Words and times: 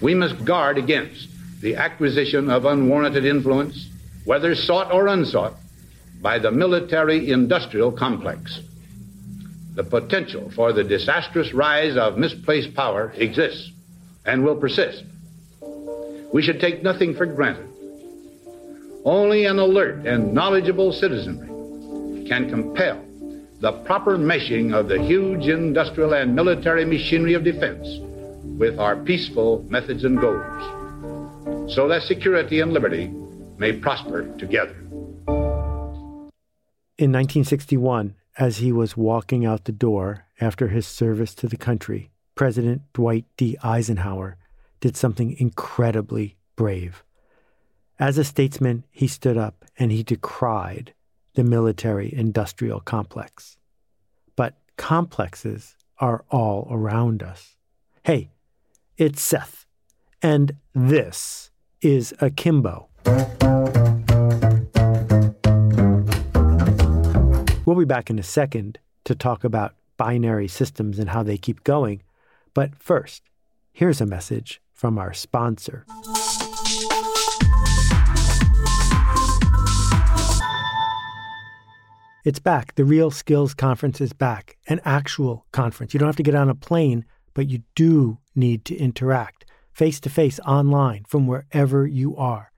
We 0.00 0.14
must 0.14 0.44
guard 0.44 0.78
against 0.78 1.28
the 1.60 1.76
acquisition 1.76 2.50
of 2.50 2.64
unwarranted 2.64 3.24
influence, 3.24 3.88
whether 4.24 4.54
sought 4.54 4.92
or 4.92 5.08
unsought, 5.08 5.54
by 6.22 6.38
the 6.38 6.50
military 6.50 7.30
industrial 7.30 7.92
complex. 7.92 8.60
The 9.74 9.84
potential 9.84 10.50
for 10.50 10.72
the 10.72 10.84
disastrous 10.84 11.52
rise 11.52 11.96
of 11.96 12.18
misplaced 12.18 12.74
power 12.74 13.12
exists 13.16 13.70
and 14.24 14.44
will 14.44 14.56
persist. 14.56 15.04
We 16.32 16.42
should 16.42 16.60
take 16.60 16.82
nothing 16.82 17.14
for 17.14 17.26
granted. 17.26 17.68
Only 19.04 19.46
an 19.46 19.58
alert 19.58 20.06
and 20.06 20.34
knowledgeable 20.34 20.92
citizenry 20.92 21.48
can 22.28 22.50
compel 22.50 23.04
the 23.60 23.72
proper 23.72 24.16
meshing 24.16 24.74
of 24.74 24.88
the 24.88 25.02
huge 25.02 25.48
industrial 25.48 26.12
and 26.14 26.34
military 26.34 26.84
machinery 26.84 27.34
of 27.34 27.42
defense 27.42 27.88
with 28.56 28.78
our 28.78 28.96
peaceful 28.96 29.64
methods 29.68 30.04
and 30.04 30.20
goals, 30.20 31.72
so 31.72 31.88
that 31.88 32.02
security 32.02 32.60
and 32.60 32.72
liberty 32.72 33.08
may 33.58 33.72
prosper 33.72 34.26
together. 34.38 34.76
In 36.96 37.12
1961, 37.12 38.14
as 38.38 38.58
he 38.58 38.72
was 38.72 38.96
walking 38.96 39.44
out 39.44 39.64
the 39.64 39.72
door 39.72 40.24
after 40.40 40.68
his 40.68 40.86
service 40.86 41.34
to 41.34 41.48
the 41.48 41.56
country, 41.56 42.10
President 42.34 42.82
Dwight 42.92 43.24
D. 43.36 43.56
Eisenhower 43.62 44.36
did 44.80 44.96
something 44.96 45.36
incredibly 45.38 46.36
brave. 46.56 47.04
As 47.98 48.16
a 48.16 48.24
statesman, 48.24 48.84
he 48.90 49.08
stood 49.08 49.36
up 49.36 49.64
and 49.76 49.90
he 49.90 50.04
decried 50.04 50.94
the 51.34 51.42
military 51.42 52.12
industrial 52.12 52.80
complex. 52.80 53.56
But 54.36 54.56
complexes 54.76 55.76
are 55.98 56.24
all 56.30 56.68
around 56.70 57.22
us. 57.22 57.56
Hey, 58.04 58.30
it's 58.98 59.22
Seth, 59.22 59.64
and 60.20 60.56
this 60.74 61.52
is 61.80 62.12
Akimbo. 62.20 62.88
We'll 67.64 67.76
be 67.76 67.84
back 67.84 68.10
in 68.10 68.18
a 68.18 68.24
second 68.24 68.80
to 69.04 69.14
talk 69.14 69.44
about 69.44 69.76
binary 69.98 70.48
systems 70.48 70.98
and 70.98 71.10
how 71.10 71.22
they 71.22 71.38
keep 71.38 71.62
going. 71.62 72.02
But 72.54 72.74
first, 72.74 73.22
here's 73.72 74.00
a 74.00 74.06
message 74.06 74.60
from 74.72 74.98
our 74.98 75.12
sponsor. 75.12 75.86
It's 82.24 82.40
back. 82.40 82.74
The 82.74 82.84
Real 82.84 83.12
Skills 83.12 83.54
Conference 83.54 84.00
is 84.00 84.12
back, 84.12 84.56
an 84.66 84.80
actual 84.84 85.46
conference. 85.52 85.94
You 85.94 86.00
don't 86.00 86.08
have 86.08 86.16
to 86.16 86.24
get 86.24 86.34
on 86.34 86.50
a 86.50 86.54
plane, 86.54 87.04
but 87.38 87.48
you 87.48 87.62
do 87.76 88.18
need 88.34 88.64
to 88.64 88.76
interact 88.76 89.44
face 89.70 90.00
to 90.00 90.10
face 90.10 90.40
online 90.40 91.04
from 91.06 91.28
wherever 91.28 91.86
you 91.86 92.16
are. 92.16 92.50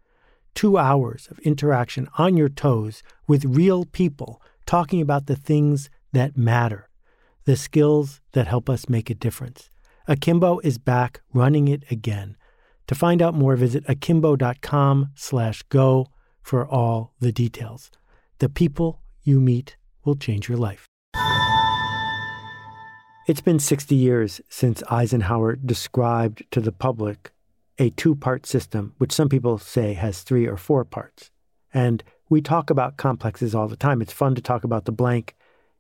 Two 0.55 0.79
hours 0.79 1.29
of 1.31 1.39
interaction 1.41 2.09
on 2.17 2.35
your 2.35 2.49
toes 2.49 3.03
with 3.29 3.45
real 3.45 3.85
people 3.85 4.41
talking 4.65 5.03
about 5.03 5.27
the 5.27 5.37
things 5.37 5.91
that 6.15 6.35
matter, 6.35 6.89
the 7.45 7.57
skills 7.57 8.23
that 8.33 8.47
help 8.47 8.71
us 8.71 8.89
make 8.89 9.11
a 9.11 9.15
difference. 9.15 9.69
Akimbo 10.09 10.61
is 10.61 10.79
back 10.79 11.21
running 11.35 11.69
it 11.69 11.85
again. 11.91 12.39
To 12.87 12.95
find 12.95 13.21
out 13.21 13.35
more, 13.35 13.57
visit 13.57 13.85
akimbo.com 13.87 15.11
slash 15.15 15.63
go 15.65 16.07
for 16.41 16.67
all 16.67 17.13
the 17.21 17.33
details. 17.33 17.91
The 18.39 18.49
people 18.49 19.03
you 19.25 19.41
meet 19.41 19.77
will 20.07 20.17
change 20.17 20.49
your 20.49 20.57
life. 20.57 20.87
It's 23.31 23.41
been 23.41 23.61
60 23.61 23.95
years 23.95 24.41
since 24.49 24.83
Eisenhower 24.91 25.55
described 25.55 26.43
to 26.51 26.61
the 26.61 26.73
public 26.73 27.31
a 27.79 27.91
two 27.91 28.17
part 28.17 28.45
system, 28.45 28.93
which 28.99 29.13
some 29.13 29.29
people 29.29 29.57
say 29.57 29.95
has 29.95 30.23
three 30.23 30.49
or 30.49 30.57
four 30.57 30.85
parts. 30.85 31.31
And 31.73 32.03
we 32.29 32.41
talk 32.41 32.71
about 32.71 32.97
complexes 32.97 33.55
all 33.55 33.69
the 33.69 33.77
time. 33.77 34.03
It's 34.03 34.13
fun 34.13 34.35
to 34.35 34.43
talk 34.43 34.65
about 34.65 34.85
the 34.85 34.91
blank 34.91 35.37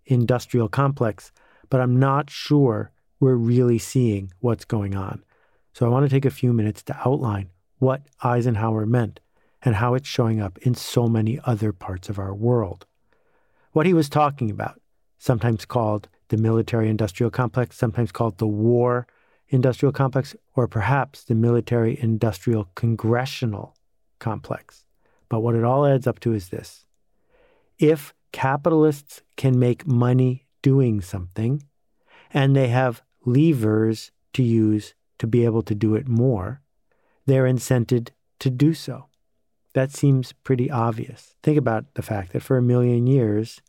industrial 0.06 0.68
complex, 0.68 1.32
but 1.70 1.80
I'm 1.80 1.98
not 1.98 2.30
sure 2.30 2.92
we're 3.18 3.34
really 3.34 3.78
seeing 3.80 4.32
what's 4.38 4.64
going 4.64 4.94
on. 4.94 5.24
So 5.72 5.84
I 5.84 5.88
want 5.88 6.04
to 6.04 6.08
take 6.08 6.24
a 6.24 6.30
few 6.30 6.52
minutes 6.52 6.84
to 6.84 6.96
outline 7.04 7.50
what 7.80 8.02
Eisenhower 8.22 8.86
meant 8.86 9.18
and 9.60 9.74
how 9.74 9.94
it's 9.94 10.08
showing 10.08 10.40
up 10.40 10.56
in 10.58 10.76
so 10.76 11.08
many 11.08 11.40
other 11.44 11.72
parts 11.72 12.08
of 12.08 12.20
our 12.20 12.32
world 12.32 12.86
what 13.72 13.86
he 13.86 13.92
was 13.92 14.08
talking 14.08 14.52
about, 14.52 14.80
sometimes 15.18 15.64
called 15.64 16.08
the 16.30 16.36
military 16.36 16.88
industrial 16.88 17.30
complex, 17.30 17.76
sometimes 17.76 18.10
called 18.10 18.38
the 18.38 18.46
war 18.46 19.06
industrial 19.48 19.92
complex, 19.92 20.34
or 20.54 20.66
perhaps 20.66 21.24
the 21.24 21.34
military 21.34 22.00
industrial 22.00 22.70
congressional 22.74 23.76
complex. 24.20 24.84
But 25.28 25.40
what 25.40 25.56
it 25.56 25.64
all 25.64 25.84
adds 25.84 26.06
up 26.06 26.20
to 26.20 26.32
is 26.32 26.48
this 26.48 26.86
if 27.78 28.14
capitalists 28.32 29.22
can 29.36 29.58
make 29.58 29.86
money 29.86 30.46
doing 30.62 31.00
something, 31.00 31.64
and 32.32 32.54
they 32.54 32.68
have 32.68 33.02
levers 33.24 34.12
to 34.34 34.42
use 34.42 34.94
to 35.18 35.26
be 35.26 35.44
able 35.44 35.62
to 35.62 35.74
do 35.74 35.94
it 35.94 36.06
more, 36.08 36.62
they're 37.26 37.44
incented 37.44 38.10
to 38.38 38.50
do 38.50 38.72
so. 38.72 39.06
That 39.74 39.92
seems 39.92 40.32
pretty 40.32 40.70
obvious. 40.70 41.34
Think 41.42 41.58
about 41.58 41.94
the 41.94 42.02
fact 42.02 42.32
that 42.32 42.42
for 42.42 42.56
a 42.56 42.62
million 42.62 43.06
years, 43.06 43.60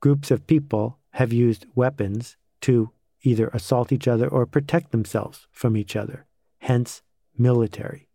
groups 0.00 0.30
of 0.30 0.46
people 0.46 0.99
have 1.12 1.32
used 1.32 1.66
weapons 1.74 2.36
to 2.62 2.90
either 3.22 3.48
assault 3.48 3.92
each 3.92 4.08
other 4.08 4.28
or 4.28 4.46
protect 4.46 4.92
themselves 4.92 5.46
from 5.52 5.76
each 5.76 5.96
other, 5.96 6.26
hence 6.58 7.02
military. 7.36 8.08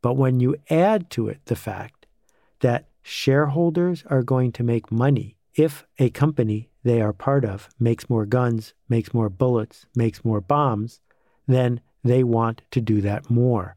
But 0.00 0.14
when 0.14 0.40
you 0.40 0.56
add 0.68 1.10
to 1.10 1.28
it 1.28 1.40
the 1.46 1.56
fact 1.56 2.06
that 2.60 2.88
shareholders 3.02 4.04
are 4.06 4.22
going 4.22 4.52
to 4.52 4.62
make 4.62 4.90
money 4.90 5.36
if 5.54 5.84
a 5.98 6.10
company 6.10 6.70
they 6.82 7.00
are 7.00 7.12
part 7.12 7.44
of 7.44 7.68
makes 7.78 8.08
more 8.08 8.26
guns, 8.26 8.74
makes 8.88 9.14
more 9.14 9.28
bullets, 9.28 9.86
makes 9.94 10.24
more 10.24 10.40
bombs, 10.40 11.00
then 11.46 11.80
they 12.02 12.24
want 12.24 12.62
to 12.70 12.80
do 12.80 13.00
that 13.02 13.30
more. 13.30 13.76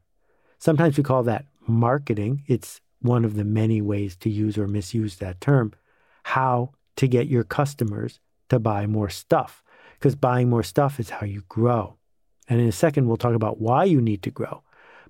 Sometimes 0.58 0.98
we 0.98 1.04
call 1.04 1.24
that 1.24 1.46
marketing. 1.68 2.44
It's 2.48 2.82
one 3.02 3.26
of 3.26 3.36
the 3.36 3.44
many 3.44 3.82
ways 3.82 4.16
to 4.18 4.30
use 4.30 4.58
or 4.58 4.68
misuse 4.68 5.18
that 5.18 5.42
term, 5.42 5.74
how 6.24 6.72
to 6.96 7.08
get 7.08 7.28
your 7.28 7.44
customers 7.44 8.20
to 8.50 8.60
buy 8.60 8.86
more 8.86 9.10
stuff, 9.10 9.64
because 9.94 10.16
buying 10.16 10.50
more 10.50 10.64
stuff 10.64 11.00
is 11.00 11.10
how 11.10 11.26
you 11.26 11.44
grow. 11.50 11.98
And 12.48 12.62
in 12.62 12.68
a 12.68 12.72
second, 12.72 13.08
we'll 13.08 13.18
talk 13.18 13.34
about 13.34 13.60
why 13.60 13.86
you 13.86 14.02
need 14.02 14.22
to 14.24 14.32
grow. 14.32 14.64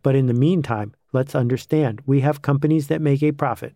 But 0.03 0.15
in 0.15 0.27
the 0.27 0.33
meantime, 0.33 0.93
let's 1.13 1.35
understand 1.35 2.01
we 2.05 2.21
have 2.21 2.41
companies 2.41 2.87
that 2.87 3.01
make 3.01 3.23
a 3.23 3.31
profit 3.31 3.75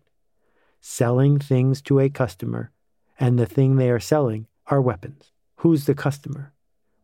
selling 0.80 1.38
things 1.38 1.82
to 1.82 1.98
a 1.98 2.08
customer, 2.08 2.70
and 3.18 3.38
the 3.38 3.46
thing 3.46 3.76
they 3.76 3.90
are 3.90 4.00
selling 4.00 4.46
are 4.68 4.80
weapons. 4.80 5.32
Who's 5.56 5.84
the 5.84 5.94
customer? 5.94 6.54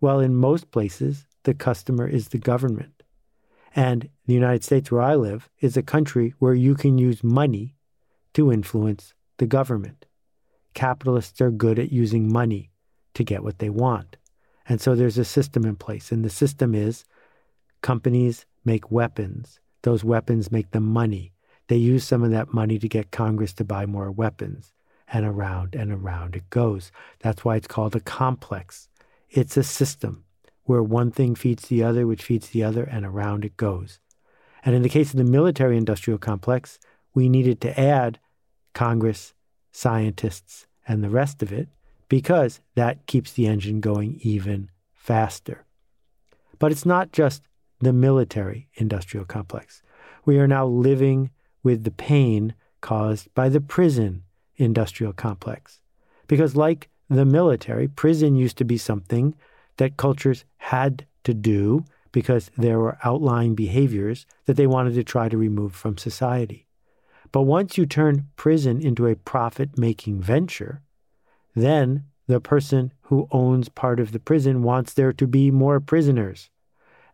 Well, 0.00 0.21
in 0.21 0.34
most 0.34 0.71
places, 0.71 1.27
the 1.43 1.55
customer 1.55 2.06
is 2.06 2.28
the 2.28 2.38
government. 2.38 3.03
And 3.75 4.09
the 4.27 4.33
United 4.33 4.65
States, 4.65 4.91
where 4.91 5.03
I 5.03 5.15
live, 5.15 5.50
is 5.61 5.77
a 5.77 5.83
country 5.83 6.34
where 6.38 6.55
you 6.55 6.75
can 6.75 6.97
use 6.97 7.23
money 7.23 7.75
to 8.33 8.50
influence 8.50 9.12
the 9.37 9.47
government. 9.47 10.06
Capitalists 10.76 11.41
are 11.41 11.50
good 11.50 11.78
at 11.78 11.91
using 11.91 12.31
money 12.31 12.70
to 13.14 13.25
get 13.25 13.42
what 13.42 13.60
they 13.60 13.70
want. 13.70 14.19
And 14.69 14.78
so 14.78 14.94
there's 14.94 15.16
a 15.16 15.25
system 15.25 15.64
in 15.64 15.75
place. 15.75 16.12
And 16.12 16.22
the 16.22 16.28
system 16.28 16.75
is 16.75 17.06
companies 17.81 18.44
make 18.62 18.91
weapons. 18.91 19.59
Those 19.84 20.04
weapons 20.04 20.53
make 20.53 20.72
them 20.72 20.84
money. 20.84 21.32
They 21.69 21.76
use 21.76 22.04
some 22.04 22.22
of 22.22 22.31
that 22.32 22.53
money 22.53 22.78
to 22.78 22.91
get 22.91 23.10
Congress 23.10 23.54
to 23.54 23.64
buy 23.64 23.87
more 23.87 24.10
weapons. 24.10 24.75
And 25.09 25.25
around 25.25 25.75
and 25.75 25.91
around 25.91 26.37
it 26.37 26.50
goes. 26.50 26.93
That's 27.20 27.43
why 27.43 27.56
it's 27.56 27.66
called 27.66 27.97
a 27.97 28.00
complex. 28.00 28.91
It's 29.31 29.56
a 29.56 29.62
system 29.62 30.25
where 30.64 30.82
one 30.82 31.10
thing 31.10 31.34
feeds 31.34 31.69
the 31.69 31.82
other, 31.84 32.06
which 32.06 32.22
feeds 32.22 32.50
the 32.50 32.64
other, 32.64 32.84
and 32.84 33.06
around 33.06 33.47
it 33.47 33.56
goes. 33.56 33.98
And 34.62 34.75
in 34.75 34.82
the 34.82 34.90
case 34.90 35.12
of 35.12 35.17
the 35.17 35.25
military 35.25 35.79
industrial 35.79 36.19
complex, 36.19 36.79
we 37.14 37.31
needed 37.31 37.62
to 37.62 37.81
add 37.81 38.19
Congress, 38.75 39.32
scientists, 39.76 40.67
and 40.88 41.05
the 41.05 41.11
rest 41.11 41.43
of 41.43 41.52
it 41.52 41.69
because 42.08 42.61
that 42.76 43.05
keeps 43.06 43.32
the 43.32 43.46
engine 43.46 43.81
going 43.81 44.19
even 44.23 44.70
faster. 44.94 45.67
But 46.58 46.73
it's 46.73 46.87
not 46.87 47.12
just 47.12 47.43
the 47.81 47.93
military 47.93 48.69
industrial 48.76 49.26
complex. 49.26 49.82
We 50.25 50.38
are 50.38 50.49
now 50.49 50.67
living 50.67 51.31
with 51.62 51.84
the 51.84 51.90
pain 51.90 52.55
caused 52.81 53.32
by 53.34 53.50
the 53.50 53.61
prison 53.61 54.23
industrial 54.56 55.12
complex. 55.12 55.81
Because, 56.26 56.56
like 56.56 56.88
the 57.11 57.26
military, 57.26 57.87
prison 57.87 58.34
used 58.34 58.56
to 58.58 58.64
be 58.64 58.79
something 58.79 59.34
that 59.76 59.99
cultures 59.99 60.44
had 60.56 61.06
to 61.25 61.34
do 61.34 61.84
because 62.12 62.50
there 62.56 62.79
were 62.79 62.96
outlying 63.05 63.55
behaviors 63.55 64.25
that 64.46 64.56
they 64.56 64.67
wanted 64.67 64.94
to 64.94 65.05
try 65.05 65.29
to 65.29 65.37
remove 65.37 65.75
from 65.75 65.99
society. 65.99 66.66
But 67.32 67.43
once 67.43 67.76
you 67.76 67.87
turn 67.87 68.28
prison 68.37 68.81
into 68.81 69.06
a 69.06 69.17
profit 69.17 69.78
making 69.78 70.20
venture, 70.20 70.82
then 71.55 72.05
the 72.26 72.40
person 72.40 72.93
who 73.02 73.28
owns 73.31 73.69
part 73.69 74.00
of 74.00 74.12
the 74.12 74.19
prison 74.19 74.62
wants 74.62 74.93
there 74.93 75.12
to 75.12 75.26
be 75.26 75.50
more 75.50 75.81
prisoners. 75.81 76.50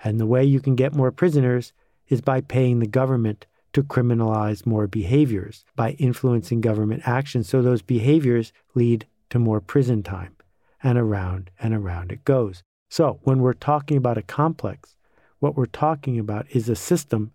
And 0.02 0.18
the 0.18 0.26
way 0.26 0.44
you 0.44 0.60
can 0.60 0.74
get 0.74 0.94
more 0.94 1.12
prisoners 1.12 1.72
is 2.08 2.20
by 2.20 2.40
paying 2.40 2.78
the 2.78 2.86
government 2.86 3.46
to 3.72 3.82
criminalize 3.82 4.66
more 4.66 4.86
behaviors, 4.86 5.64
by 5.76 5.92
influencing 5.92 6.60
government 6.60 7.02
action. 7.06 7.42
So 7.44 7.62
those 7.62 7.82
behaviors 7.82 8.52
lead 8.74 9.06
to 9.30 9.38
more 9.38 9.60
prison 9.60 10.02
time. 10.02 10.36
And 10.82 10.98
around 10.98 11.50
and 11.60 11.72
around 11.72 12.10
it 12.10 12.24
goes. 12.24 12.62
So 12.90 13.20
when 13.22 13.40
we're 13.40 13.52
talking 13.52 13.96
about 13.96 14.18
a 14.18 14.22
complex, 14.22 14.96
what 15.38 15.56
we're 15.56 15.66
talking 15.66 16.18
about 16.18 16.46
is 16.50 16.68
a 16.68 16.76
system 16.76 17.32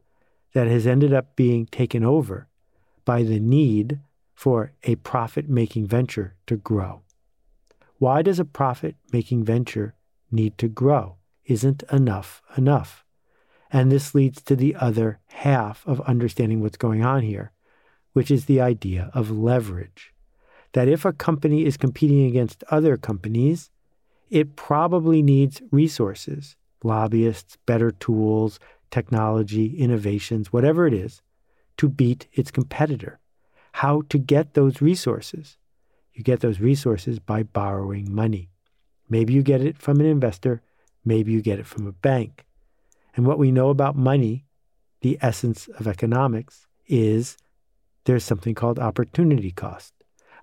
that 0.53 0.67
has 0.67 0.85
ended 0.85 1.13
up 1.13 1.35
being 1.35 1.65
taken 1.65 2.03
over 2.03 2.46
by 3.07 3.23
the 3.23 3.39
need 3.39 4.01
for 4.35 4.73
a 4.83 4.95
profit 4.95 5.47
making 5.47 5.87
venture 5.87 6.35
to 6.45 6.57
grow. 6.57 7.03
Why 7.99 8.21
does 8.21 8.37
a 8.37 8.43
profit 8.43 8.97
making 9.13 9.45
venture 9.45 9.95
need 10.29 10.57
to 10.57 10.67
grow? 10.67 11.15
Isn't 11.45 11.83
enough 11.89 12.41
enough? 12.57 13.05
And 13.71 13.89
this 13.89 14.13
leads 14.13 14.41
to 14.41 14.57
the 14.57 14.75
other 14.75 15.19
half 15.27 15.87
of 15.87 16.01
understanding 16.01 16.59
what's 16.59 16.75
going 16.75 17.01
on 17.01 17.21
here, 17.21 17.53
which 18.11 18.29
is 18.29 18.43
the 18.43 18.59
idea 18.59 19.09
of 19.13 19.31
leverage. 19.31 20.13
That 20.73 20.89
if 20.89 21.05
a 21.05 21.13
company 21.13 21.63
is 21.63 21.77
competing 21.77 22.25
against 22.25 22.65
other 22.69 22.97
companies, 22.97 23.71
it 24.29 24.57
probably 24.57 25.21
needs 25.21 25.61
resources, 25.71 26.57
lobbyists, 26.83 27.57
better 27.65 27.91
tools, 27.91 28.59
technology, 28.91 29.77
innovations, 29.77 30.51
whatever 30.51 30.85
it 30.87 30.93
is, 30.93 31.21
to 31.77 31.89
beat 31.89 32.27
its 32.33 32.51
competitor. 32.51 33.19
How 33.73 34.01
to 34.09 34.17
get 34.17 34.53
those 34.53 34.81
resources? 34.81 35.57
You 36.13 36.23
get 36.23 36.39
those 36.39 36.59
resources 36.59 37.19
by 37.19 37.43
borrowing 37.43 38.13
money. 38.13 38.49
Maybe 39.09 39.33
you 39.33 39.43
get 39.43 39.61
it 39.61 39.77
from 39.77 39.99
an 39.99 40.05
investor, 40.05 40.61
maybe 41.05 41.31
you 41.31 41.41
get 41.41 41.59
it 41.59 41.67
from 41.67 41.87
a 41.87 41.91
bank. 41.91 42.45
And 43.15 43.25
what 43.25 43.39
we 43.39 43.51
know 43.51 43.69
about 43.69 43.95
money, 43.95 44.45
the 45.01 45.17
essence 45.21 45.67
of 45.79 45.87
economics, 45.87 46.67
is 46.87 47.37
there's 48.05 48.23
something 48.23 48.55
called 48.55 48.79
opportunity 48.79 49.51
cost. 49.51 49.93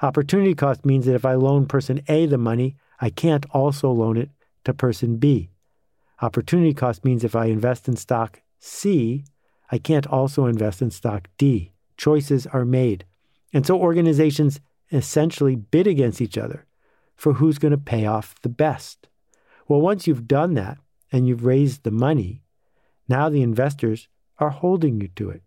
Opportunity 0.02 0.54
cost 0.54 0.84
means 0.84 1.06
that 1.06 1.14
if 1.14 1.24
I 1.24 1.34
loan 1.34 1.66
person 1.66 2.02
A 2.08 2.26
the 2.26 2.38
money, 2.38 2.76
I 3.00 3.10
can't 3.10 3.46
also 3.50 3.90
loan 3.90 4.16
it 4.16 4.30
to 4.64 4.74
person 4.74 5.16
B. 5.16 5.50
Opportunity 6.20 6.74
cost 6.74 7.04
means 7.04 7.24
if 7.24 7.34
I 7.34 7.46
invest 7.46 7.88
in 7.88 7.96
stock 7.96 8.42
C, 8.58 9.24
I 9.70 9.78
can't 9.78 10.06
also 10.06 10.46
invest 10.46 10.82
in 10.82 10.90
stock 10.90 11.28
D. 11.38 11.72
Choices 11.96 12.46
are 12.46 12.64
made. 12.64 13.04
And 13.52 13.66
so 13.66 13.78
organizations 13.78 14.60
essentially 14.92 15.56
bid 15.56 15.86
against 15.86 16.20
each 16.20 16.36
other 16.36 16.66
for 17.16 17.34
who's 17.34 17.58
going 17.58 17.72
to 17.72 17.78
pay 17.78 18.06
off 18.06 18.34
the 18.42 18.48
best. 18.48 19.08
Well, 19.68 19.80
once 19.80 20.06
you've 20.06 20.28
done 20.28 20.54
that 20.54 20.78
and 21.12 21.26
you've 21.26 21.44
raised 21.44 21.84
the 21.84 21.90
money, 21.90 22.42
now 23.08 23.28
the 23.28 23.42
investors 23.42 24.08
are 24.38 24.50
holding 24.50 25.00
you 25.00 25.08
to 25.08 25.30
it. 25.30 25.42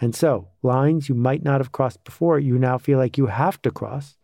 And 0.00 0.14
so, 0.14 0.48
lines 0.62 1.08
you 1.08 1.14
might 1.14 1.42
not 1.42 1.60
have 1.60 1.72
crossed 1.72 2.04
before, 2.04 2.38
you 2.38 2.58
now 2.58 2.78
feel 2.78 2.98
like 2.98 3.18
you 3.18 3.26
have 3.26 3.60
to 3.62 3.70
cross 3.70 4.16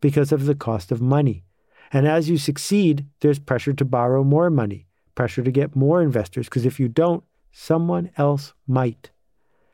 because 0.00 0.30
of 0.30 0.44
the 0.44 0.54
cost 0.54 0.92
of 0.92 1.00
money. 1.00 1.44
And 1.92 2.06
as 2.06 2.28
you 2.28 2.38
succeed, 2.38 3.06
there's 3.20 3.38
pressure 3.38 3.72
to 3.72 3.84
borrow 3.84 4.22
more 4.22 4.50
money, 4.50 4.86
pressure 5.14 5.42
to 5.42 5.50
get 5.50 5.74
more 5.74 6.02
investors, 6.02 6.46
because 6.46 6.66
if 6.66 6.78
you 6.78 6.88
don't, 6.88 7.24
someone 7.58 8.10
else 8.18 8.52
might. 8.66 9.10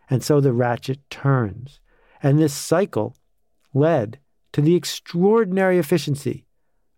And 0.09 0.23
so 0.23 0.41
the 0.41 0.53
ratchet 0.53 1.01
turns. 1.11 1.81
And 2.23 2.39
this 2.39 2.55
cycle 2.55 3.17
led 3.75 4.21
to 4.53 4.61
the 4.61 4.77
extraordinary 4.77 5.79
efficiency 5.79 6.47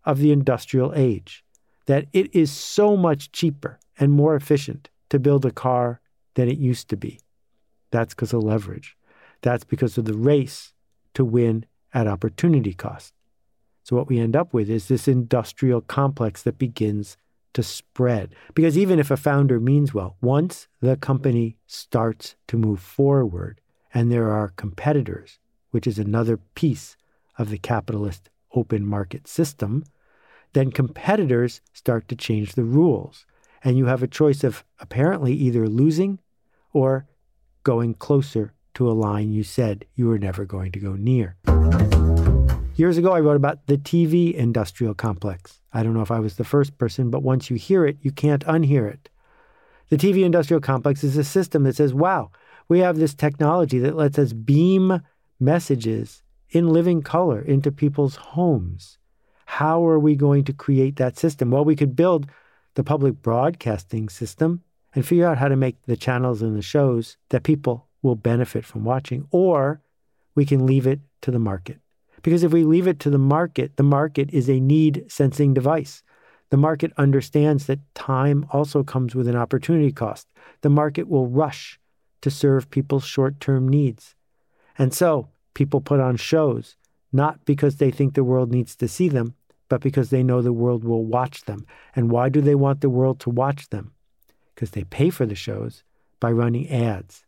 of 0.04 0.18
the 0.18 0.30
industrial 0.30 0.92
age, 0.94 1.42
that 1.86 2.06
it 2.12 2.34
is 2.34 2.52
so 2.52 2.98
much 2.98 3.32
cheaper 3.32 3.78
and 3.98 4.12
more 4.12 4.36
efficient 4.36 4.90
to 5.08 5.18
build 5.18 5.46
a 5.46 5.50
car 5.50 6.02
than 6.34 6.50
it 6.50 6.58
used 6.58 6.90
to 6.90 6.98
be. 6.98 7.18
That's 7.90 8.12
because 8.12 8.34
of 8.34 8.42
leverage. 8.42 8.94
That's 9.40 9.64
because 9.64 9.96
of 9.96 10.04
the 10.04 10.14
race 10.14 10.74
to 11.14 11.24
win 11.24 11.64
at 11.94 12.06
opportunity 12.06 12.74
cost. 12.74 13.14
So, 13.84 13.96
what 13.96 14.08
we 14.08 14.18
end 14.18 14.36
up 14.36 14.52
with 14.52 14.68
is 14.68 14.88
this 14.88 15.08
industrial 15.08 15.80
complex 15.80 16.42
that 16.42 16.58
begins 16.58 17.16
to 17.54 17.62
spread. 17.62 18.34
Because 18.54 18.76
even 18.76 18.98
if 18.98 19.10
a 19.10 19.16
founder 19.16 19.58
means 19.58 19.94
well, 19.94 20.16
once 20.20 20.68
the 20.80 20.96
company 20.96 21.56
starts 21.66 22.36
to 22.48 22.58
move 22.58 22.80
forward 22.80 23.60
and 23.92 24.12
there 24.12 24.30
are 24.30 24.48
competitors, 24.56 25.38
which 25.70 25.86
is 25.86 25.98
another 25.98 26.36
piece 26.54 26.96
of 27.38 27.50
the 27.50 27.58
capitalist 27.58 28.28
open 28.54 28.86
market 28.86 29.26
system, 29.26 29.84
then 30.52 30.70
competitors 30.70 31.60
start 31.72 32.06
to 32.08 32.14
change 32.14 32.54
the 32.54 32.64
rules 32.64 33.26
and 33.64 33.78
you 33.78 33.86
have 33.86 34.02
a 34.02 34.06
choice 34.06 34.44
of 34.44 34.62
apparently 34.78 35.32
either 35.32 35.66
losing 35.66 36.20
or 36.72 37.06
going 37.62 37.94
closer 37.94 38.52
to 38.74 38.90
a 38.90 38.92
line 38.92 39.32
you 39.32 39.42
said 39.42 39.86
you 39.94 40.06
were 40.06 40.18
never 40.18 40.44
going 40.44 40.70
to 40.72 40.78
go 40.78 40.94
near. 40.94 41.36
Years 42.76 42.98
ago, 42.98 43.12
I 43.12 43.20
wrote 43.20 43.36
about 43.36 43.68
the 43.68 43.78
TV 43.78 44.34
industrial 44.34 44.94
complex. 44.94 45.60
I 45.72 45.84
don't 45.84 45.94
know 45.94 46.02
if 46.02 46.10
I 46.10 46.18
was 46.18 46.34
the 46.34 46.42
first 46.42 46.76
person, 46.76 47.08
but 47.08 47.22
once 47.22 47.48
you 47.48 47.54
hear 47.54 47.86
it, 47.86 47.98
you 48.02 48.10
can't 48.10 48.44
unhear 48.46 48.92
it. 48.92 49.08
The 49.90 49.96
TV 49.96 50.24
industrial 50.24 50.60
complex 50.60 51.04
is 51.04 51.16
a 51.16 51.22
system 51.22 51.62
that 51.64 51.76
says, 51.76 51.94
wow, 51.94 52.32
we 52.68 52.80
have 52.80 52.96
this 52.96 53.14
technology 53.14 53.78
that 53.78 53.94
lets 53.94 54.18
us 54.18 54.32
beam 54.32 55.00
messages 55.38 56.24
in 56.50 56.68
living 56.68 57.00
color 57.00 57.40
into 57.40 57.70
people's 57.70 58.16
homes. 58.16 58.98
How 59.46 59.86
are 59.86 60.00
we 60.00 60.16
going 60.16 60.42
to 60.44 60.52
create 60.52 60.96
that 60.96 61.16
system? 61.16 61.52
Well, 61.52 61.64
we 61.64 61.76
could 61.76 61.94
build 61.94 62.26
the 62.74 62.82
public 62.82 63.22
broadcasting 63.22 64.08
system 64.08 64.62
and 64.96 65.06
figure 65.06 65.28
out 65.28 65.38
how 65.38 65.46
to 65.46 65.54
make 65.54 65.80
the 65.82 65.96
channels 65.96 66.42
and 66.42 66.56
the 66.56 66.62
shows 66.62 67.18
that 67.28 67.44
people 67.44 67.86
will 68.02 68.16
benefit 68.16 68.64
from 68.64 68.82
watching, 68.82 69.28
or 69.30 69.80
we 70.34 70.44
can 70.44 70.66
leave 70.66 70.88
it 70.88 70.98
to 71.20 71.30
the 71.30 71.38
market. 71.38 71.78
Because 72.24 72.42
if 72.42 72.52
we 72.52 72.64
leave 72.64 72.88
it 72.88 72.98
to 73.00 73.10
the 73.10 73.18
market, 73.18 73.76
the 73.76 73.82
market 73.82 74.30
is 74.32 74.48
a 74.48 74.58
need 74.58 75.04
sensing 75.08 75.52
device. 75.52 76.02
The 76.48 76.56
market 76.56 76.90
understands 76.96 77.66
that 77.66 77.94
time 77.94 78.46
also 78.50 78.82
comes 78.82 79.14
with 79.14 79.28
an 79.28 79.36
opportunity 79.36 79.92
cost. 79.92 80.26
The 80.62 80.70
market 80.70 81.06
will 81.06 81.26
rush 81.26 81.78
to 82.22 82.30
serve 82.30 82.70
people's 82.70 83.04
short 83.04 83.40
term 83.40 83.68
needs. 83.68 84.14
And 84.78 84.94
so 84.94 85.28
people 85.52 85.82
put 85.82 86.00
on 86.00 86.16
shows, 86.16 86.76
not 87.12 87.44
because 87.44 87.76
they 87.76 87.90
think 87.90 88.14
the 88.14 88.24
world 88.24 88.50
needs 88.50 88.74
to 88.76 88.88
see 88.88 89.10
them, 89.10 89.34
but 89.68 89.82
because 89.82 90.08
they 90.08 90.22
know 90.22 90.40
the 90.40 90.52
world 90.52 90.82
will 90.82 91.04
watch 91.04 91.42
them. 91.42 91.66
And 91.94 92.10
why 92.10 92.30
do 92.30 92.40
they 92.40 92.54
want 92.54 92.80
the 92.80 92.88
world 92.88 93.20
to 93.20 93.30
watch 93.30 93.68
them? 93.68 93.92
Because 94.54 94.70
they 94.70 94.84
pay 94.84 95.10
for 95.10 95.26
the 95.26 95.34
shows 95.34 95.82
by 96.20 96.32
running 96.32 96.70
ads. 96.70 97.26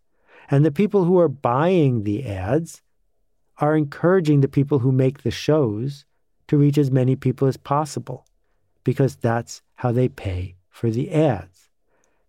And 0.51 0.65
the 0.65 0.73
people 0.73 1.05
who 1.05 1.19
are 1.19 1.29
buying 1.29 2.05
the 2.05 2.25
ads 2.25 2.81
are 3.59 3.77
encouraging 3.77 4.41
the 4.41 4.49
people 4.49 4.81
who 4.81 4.93
make 4.93 5.23
the 5.23 5.31
shows 5.31 6.05
to 6.49 6.57
reach 6.57 6.79
as 6.79 6.91
many 6.91 7.17
people 7.17 7.49
as 7.49 7.57
possible, 7.57 8.27
because 8.85 9.17
that's 9.17 9.63
how 9.77 9.93
they 9.93 10.09
pay 10.09 10.57
for 10.69 10.91
the 10.91 11.11
ads. 11.11 11.71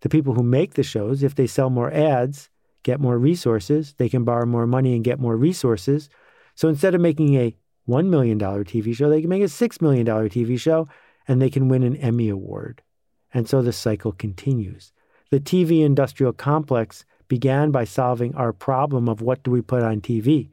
The 0.00 0.08
people 0.08 0.34
who 0.34 0.42
make 0.42 0.74
the 0.74 0.82
shows, 0.82 1.22
if 1.22 1.34
they 1.34 1.46
sell 1.46 1.70
more 1.70 1.92
ads, 1.92 2.50
get 2.82 3.00
more 3.00 3.18
resources, 3.18 3.94
they 3.98 4.08
can 4.08 4.24
borrow 4.24 4.46
more 4.46 4.66
money 4.66 4.94
and 4.94 5.04
get 5.04 5.20
more 5.20 5.36
resources. 5.36 6.08
So 6.54 6.68
instead 6.68 6.94
of 6.94 7.00
making 7.00 7.34
a 7.34 7.54
$1 7.88 8.06
million 8.08 8.38
TV 8.38 8.94
show, 8.94 9.08
they 9.08 9.20
can 9.20 9.30
make 9.30 9.42
a 9.42 9.46
$6 9.46 9.82
million 9.82 10.06
TV 10.06 10.58
show, 10.58 10.88
and 11.26 11.42
they 11.42 11.50
can 11.50 11.68
win 11.68 11.82
an 11.82 11.96
Emmy 11.96 12.28
Award. 12.28 12.82
And 13.34 13.48
so 13.48 13.60
the 13.60 13.72
cycle 13.72 14.12
continues. 14.12 14.92
The 15.30 15.40
TV 15.40 15.84
industrial 15.84 16.32
complex 16.32 17.04
began 17.28 17.70
by 17.70 17.84
solving 17.84 18.34
our 18.34 18.52
problem 18.52 19.08
of 19.08 19.20
what 19.20 19.42
do 19.42 19.50
we 19.50 19.60
put 19.60 19.82
on 19.82 20.00
TV. 20.00 20.48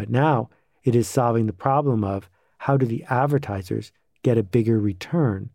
But 0.00 0.08
now 0.08 0.48
it 0.82 0.96
is 0.96 1.06
solving 1.06 1.44
the 1.44 1.52
problem 1.52 2.04
of 2.04 2.30
how 2.56 2.78
do 2.78 2.86
the 2.86 3.04
advertisers 3.10 3.92
get 4.22 4.38
a 4.38 4.42
bigger 4.42 4.80
return 4.80 5.50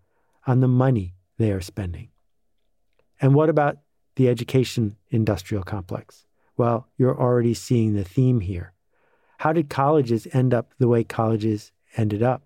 on 0.45 0.59
the 0.59 0.67
money 0.67 1.15
they 1.39 1.51
are 1.51 1.61
spending. 1.61 2.09
And 3.19 3.33
what 3.33 3.49
about 3.49 3.79
the 4.17 4.29
education 4.29 4.97
industrial 5.09 5.63
complex? 5.63 6.27
Well, 6.57 6.87
you're 6.95 7.19
already 7.19 7.55
seeing 7.55 7.95
the 7.95 8.03
theme 8.03 8.39
here. 8.39 8.73
How 9.39 9.51
did 9.51 9.67
colleges 9.67 10.27
end 10.31 10.53
up 10.53 10.75
the 10.77 10.87
way 10.87 11.03
colleges 11.03 11.71
ended 11.97 12.21
up? 12.21 12.43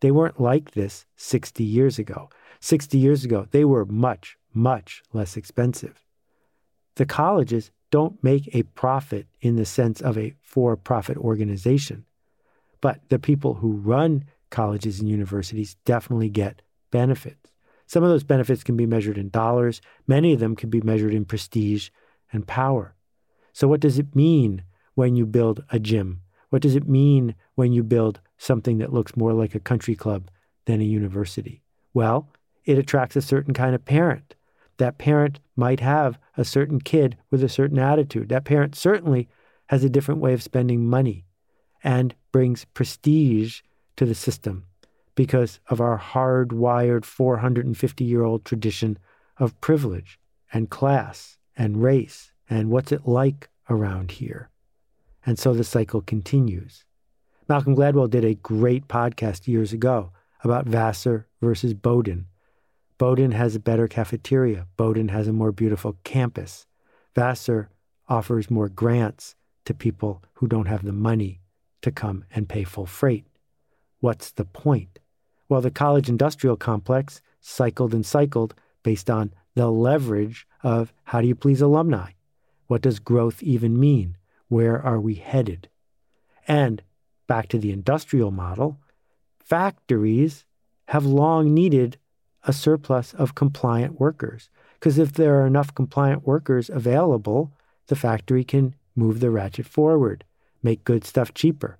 They 0.00 0.10
weren't 0.10 0.40
like 0.40 0.70
this 0.70 1.04
60 1.16 1.62
years 1.62 1.98
ago. 1.98 2.30
60 2.60 2.96
years 2.96 3.22
ago, 3.22 3.48
they 3.50 3.66
were 3.66 3.84
much, 3.84 4.38
much 4.54 5.02
less 5.12 5.36
expensive. 5.36 6.06
The 6.94 7.04
colleges 7.04 7.70
don't 7.90 8.22
make 8.22 8.54
a 8.54 8.62
profit 8.62 9.26
in 9.40 9.56
the 9.56 9.64
sense 9.64 10.00
of 10.00 10.18
a 10.18 10.34
for 10.42 10.76
profit 10.76 11.16
organization, 11.16 12.04
but 12.80 13.00
the 13.08 13.18
people 13.18 13.54
who 13.54 13.72
run 13.72 14.24
colleges 14.50 15.00
and 15.00 15.08
universities 15.08 15.76
definitely 15.84 16.28
get 16.28 16.62
benefits. 16.90 17.52
Some 17.86 18.02
of 18.02 18.10
those 18.10 18.24
benefits 18.24 18.62
can 18.62 18.76
be 18.76 18.86
measured 18.86 19.18
in 19.18 19.28
dollars, 19.28 19.80
many 20.06 20.32
of 20.32 20.40
them 20.40 20.56
can 20.56 20.70
be 20.70 20.80
measured 20.80 21.14
in 21.14 21.24
prestige 21.24 21.90
and 22.32 22.46
power. 22.46 22.94
So, 23.52 23.68
what 23.68 23.80
does 23.80 23.98
it 23.98 24.16
mean 24.16 24.64
when 24.94 25.16
you 25.16 25.26
build 25.26 25.64
a 25.70 25.78
gym 25.78 26.22
what 26.54 26.62
does 26.62 26.76
it 26.76 26.88
mean 26.88 27.34
when 27.56 27.72
you 27.72 27.82
build 27.82 28.20
something 28.38 28.78
that 28.78 28.92
looks 28.92 29.16
more 29.16 29.32
like 29.32 29.56
a 29.56 29.58
country 29.58 29.96
club 29.96 30.30
than 30.66 30.80
a 30.80 30.84
university? 30.84 31.64
Well, 31.92 32.28
it 32.64 32.78
attracts 32.78 33.16
a 33.16 33.22
certain 33.22 33.52
kind 33.52 33.74
of 33.74 33.84
parent. 33.84 34.36
That 34.78 34.98
parent 34.98 35.40
might 35.56 35.80
have 35.80 36.18
a 36.36 36.44
certain 36.44 36.80
kid 36.80 37.16
with 37.30 37.42
a 37.44 37.48
certain 37.48 37.78
attitude. 37.78 38.28
That 38.28 38.44
parent 38.44 38.74
certainly 38.74 39.28
has 39.66 39.84
a 39.84 39.90
different 39.90 40.20
way 40.20 40.32
of 40.32 40.42
spending 40.42 40.88
money 40.88 41.24
and 41.82 42.14
brings 42.32 42.64
prestige 42.64 43.60
to 43.96 44.04
the 44.04 44.14
system 44.14 44.66
because 45.14 45.60
of 45.68 45.80
our 45.80 45.98
hardwired 45.98 47.04
450 47.04 48.04
year 48.04 48.24
old 48.24 48.44
tradition 48.44 48.98
of 49.38 49.60
privilege 49.60 50.18
and 50.52 50.70
class 50.70 51.38
and 51.56 51.82
race 51.82 52.32
and 52.50 52.70
what's 52.70 52.92
it 52.92 53.06
like 53.06 53.48
around 53.70 54.12
here. 54.12 54.50
And 55.24 55.38
so 55.38 55.54
the 55.54 55.64
cycle 55.64 56.00
continues. 56.00 56.84
Malcolm 57.48 57.76
Gladwell 57.76 58.10
did 58.10 58.24
a 58.24 58.34
great 58.34 58.88
podcast 58.88 59.46
years 59.46 59.72
ago 59.72 60.10
about 60.42 60.66
Vassar 60.66 61.26
versus 61.40 61.74
Bowdoin. 61.74 62.26
Bowdoin 63.04 63.32
has 63.32 63.54
a 63.54 63.60
better 63.60 63.86
cafeteria. 63.86 64.66
Bowdoin 64.78 65.08
has 65.08 65.28
a 65.28 65.32
more 65.34 65.52
beautiful 65.52 65.98
campus. 66.04 66.66
Vassar 67.14 67.68
offers 68.08 68.50
more 68.50 68.70
grants 68.70 69.34
to 69.66 69.74
people 69.74 70.22
who 70.32 70.48
don't 70.48 70.68
have 70.68 70.86
the 70.86 70.90
money 70.90 71.42
to 71.82 71.92
come 71.92 72.24
and 72.34 72.48
pay 72.48 72.64
full 72.64 72.86
freight. 72.86 73.26
What's 74.00 74.30
the 74.30 74.46
point? 74.46 75.00
Well, 75.50 75.60
the 75.60 75.70
college 75.70 76.08
industrial 76.08 76.56
complex 76.56 77.20
cycled 77.42 77.92
and 77.92 78.06
cycled 78.06 78.54
based 78.82 79.10
on 79.10 79.34
the 79.54 79.70
leverage 79.70 80.46
of 80.62 80.94
how 81.02 81.20
do 81.20 81.28
you 81.28 81.34
please 81.34 81.60
alumni? 81.60 82.12
What 82.68 82.80
does 82.80 83.00
growth 83.00 83.42
even 83.42 83.78
mean? 83.78 84.16
Where 84.48 84.80
are 84.80 84.98
we 84.98 85.16
headed? 85.16 85.68
And 86.48 86.82
back 87.26 87.48
to 87.48 87.58
the 87.58 87.70
industrial 87.70 88.30
model, 88.30 88.78
factories 89.40 90.46
have 90.86 91.04
long 91.04 91.52
needed 91.52 91.98
a 92.44 92.52
surplus 92.52 93.14
of 93.14 93.34
compliant 93.34 94.00
workers. 94.00 94.50
Because 94.74 94.98
if 94.98 95.12
there 95.12 95.40
are 95.40 95.46
enough 95.46 95.74
compliant 95.74 96.26
workers 96.26 96.68
available, 96.68 97.52
the 97.86 97.96
factory 97.96 98.44
can 98.44 98.74
move 98.94 99.20
the 99.20 99.30
ratchet 99.30 99.66
forward, 99.66 100.24
make 100.62 100.84
good 100.84 101.04
stuff 101.04 101.34
cheaper. 101.34 101.78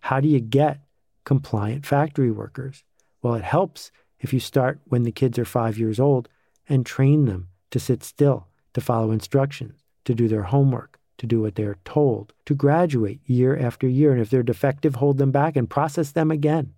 How 0.00 0.20
do 0.20 0.28
you 0.28 0.40
get 0.40 0.80
compliant 1.24 1.84
factory 1.84 2.30
workers? 2.30 2.84
Well, 3.22 3.34
it 3.34 3.44
helps 3.44 3.90
if 4.20 4.32
you 4.32 4.40
start 4.40 4.80
when 4.84 5.02
the 5.02 5.12
kids 5.12 5.38
are 5.38 5.44
five 5.44 5.78
years 5.78 6.00
old 6.00 6.28
and 6.68 6.84
train 6.84 7.26
them 7.26 7.48
to 7.70 7.78
sit 7.78 8.02
still, 8.02 8.48
to 8.74 8.80
follow 8.80 9.10
instructions, 9.10 9.82
to 10.04 10.14
do 10.14 10.28
their 10.28 10.44
homework, 10.44 10.98
to 11.18 11.26
do 11.26 11.40
what 11.40 11.54
they're 11.54 11.78
told, 11.84 12.32
to 12.44 12.54
graduate 12.54 13.20
year 13.24 13.56
after 13.56 13.88
year. 13.88 14.12
And 14.12 14.20
if 14.20 14.30
they're 14.30 14.42
defective, 14.42 14.96
hold 14.96 15.18
them 15.18 15.30
back 15.30 15.56
and 15.56 15.68
process 15.68 16.12
them 16.12 16.30
again. 16.30 16.74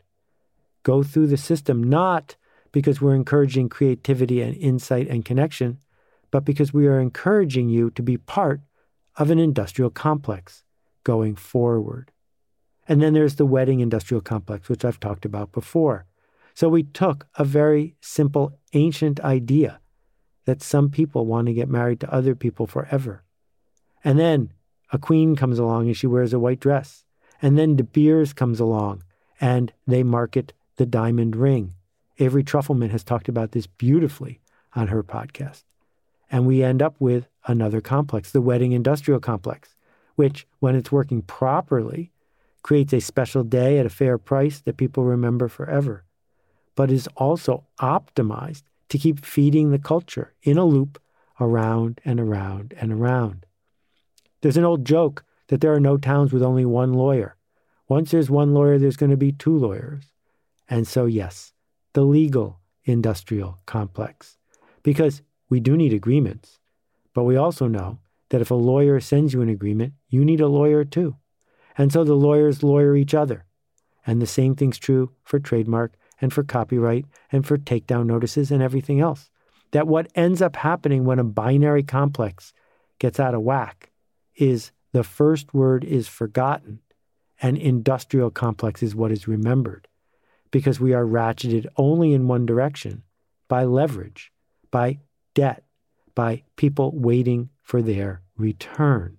Go 0.82 1.02
through 1.02 1.26
the 1.26 1.36
system, 1.36 1.82
not 1.82 2.36
because 2.72 3.00
we're 3.00 3.14
encouraging 3.14 3.68
creativity 3.68 4.42
and 4.42 4.56
insight 4.56 5.08
and 5.08 5.24
connection, 5.24 5.78
but 6.30 6.44
because 6.44 6.72
we 6.72 6.86
are 6.86 7.00
encouraging 7.00 7.68
you 7.68 7.90
to 7.90 8.02
be 8.02 8.16
part 8.16 8.60
of 9.16 9.30
an 9.30 9.38
industrial 9.38 9.90
complex 9.90 10.64
going 11.04 11.34
forward. 11.34 12.12
And 12.86 13.02
then 13.02 13.14
there's 13.14 13.36
the 13.36 13.46
wedding 13.46 13.80
industrial 13.80 14.20
complex, 14.20 14.68
which 14.68 14.84
I've 14.84 15.00
talked 15.00 15.24
about 15.24 15.52
before. 15.52 16.06
So 16.54 16.68
we 16.68 16.82
took 16.82 17.26
a 17.36 17.44
very 17.44 17.96
simple 18.00 18.58
ancient 18.72 19.20
idea 19.20 19.80
that 20.44 20.62
some 20.62 20.90
people 20.90 21.26
want 21.26 21.46
to 21.46 21.52
get 21.52 21.68
married 21.68 22.00
to 22.00 22.12
other 22.12 22.34
people 22.34 22.66
forever. 22.66 23.22
And 24.02 24.18
then 24.18 24.52
a 24.92 24.98
queen 24.98 25.36
comes 25.36 25.58
along 25.58 25.86
and 25.86 25.96
she 25.96 26.06
wears 26.06 26.32
a 26.32 26.38
white 26.38 26.60
dress. 26.60 27.04
And 27.42 27.58
then 27.58 27.76
De 27.76 27.84
Beers 27.84 28.32
comes 28.32 28.58
along 28.58 29.04
and 29.40 29.72
they 29.86 30.02
market 30.02 30.52
the 30.76 30.86
diamond 30.86 31.36
ring. 31.36 31.74
Avery 32.18 32.42
Trufelman 32.42 32.90
has 32.90 33.04
talked 33.04 33.28
about 33.28 33.52
this 33.52 33.66
beautifully 33.66 34.40
on 34.74 34.88
her 34.88 35.02
podcast. 35.02 35.64
And 36.30 36.46
we 36.46 36.62
end 36.62 36.82
up 36.82 36.96
with 36.98 37.28
another 37.46 37.80
complex, 37.80 38.30
the 38.32 38.40
wedding 38.40 38.72
industrial 38.72 39.20
complex, 39.20 39.74
which, 40.16 40.46
when 40.58 40.74
it's 40.74 40.92
working 40.92 41.22
properly, 41.22 42.12
creates 42.62 42.92
a 42.92 43.00
special 43.00 43.44
day 43.44 43.78
at 43.78 43.86
a 43.86 43.90
fair 43.90 44.18
price 44.18 44.60
that 44.60 44.76
people 44.76 45.04
remember 45.04 45.48
forever, 45.48 46.04
but 46.74 46.90
is 46.90 47.08
also 47.16 47.64
optimized 47.80 48.62
to 48.88 48.98
keep 48.98 49.24
feeding 49.24 49.70
the 49.70 49.78
culture 49.78 50.34
in 50.42 50.58
a 50.58 50.64
loop 50.64 51.00
around 51.40 52.00
and 52.04 52.18
around 52.20 52.74
and 52.78 52.92
around. 52.92 53.46
There's 54.40 54.56
an 54.56 54.64
old 54.64 54.84
joke 54.84 55.24
that 55.48 55.60
there 55.60 55.72
are 55.72 55.80
no 55.80 55.96
towns 55.96 56.32
with 56.32 56.42
only 56.42 56.64
one 56.64 56.92
lawyer. 56.92 57.36
Once 57.88 58.10
there's 58.10 58.28
one 58.28 58.52
lawyer, 58.52 58.78
there's 58.78 58.96
going 58.96 59.10
to 59.10 59.16
be 59.16 59.32
two 59.32 59.56
lawyers. 59.56 60.04
And 60.68 60.86
so, 60.86 61.06
yes, 61.06 61.52
the 61.92 62.02
legal 62.02 62.60
industrial 62.84 63.58
complex. 63.66 64.36
Because 64.82 65.22
we 65.48 65.60
do 65.60 65.76
need 65.76 65.92
agreements, 65.92 66.58
but 67.14 67.24
we 67.24 67.36
also 67.36 67.66
know 67.66 67.98
that 68.30 68.40
if 68.40 68.50
a 68.50 68.54
lawyer 68.54 69.00
sends 69.00 69.32
you 69.32 69.42
an 69.42 69.48
agreement, 69.48 69.94
you 70.08 70.24
need 70.24 70.40
a 70.40 70.48
lawyer 70.48 70.84
too. 70.84 71.16
And 71.76 71.92
so 71.92 72.04
the 72.04 72.14
lawyers 72.14 72.62
lawyer 72.62 72.96
each 72.96 73.14
other. 73.14 73.44
And 74.06 74.20
the 74.20 74.26
same 74.26 74.54
thing's 74.54 74.78
true 74.78 75.12
for 75.22 75.38
trademark 75.38 75.94
and 76.20 76.32
for 76.32 76.42
copyright 76.42 77.06
and 77.30 77.46
for 77.46 77.58
takedown 77.58 78.06
notices 78.06 78.50
and 78.50 78.62
everything 78.62 79.00
else. 79.00 79.30
That 79.72 79.86
what 79.86 80.10
ends 80.14 80.40
up 80.40 80.56
happening 80.56 81.04
when 81.04 81.18
a 81.18 81.24
binary 81.24 81.82
complex 81.82 82.52
gets 82.98 83.20
out 83.20 83.34
of 83.34 83.42
whack 83.42 83.90
is 84.34 84.72
the 84.92 85.04
first 85.04 85.52
word 85.52 85.84
is 85.84 86.08
forgotten 86.08 86.80
and 87.40 87.56
industrial 87.56 88.30
complex 88.30 88.82
is 88.82 88.94
what 88.94 89.12
is 89.12 89.28
remembered 89.28 89.86
because 90.50 90.80
we 90.80 90.94
are 90.94 91.04
ratcheted 91.04 91.66
only 91.76 92.12
in 92.12 92.28
one 92.28 92.46
direction 92.46 93.02
by 93.48 93.64
leverage, 93.64 94.32
by 94.70 94.98
debt, 95.34 95.64
by 96.14 96.42
people 96.56 96.92
waiting 96.94 97.50
for 97.62 97.82
their 97.82 98.22
return. 98.36 99.18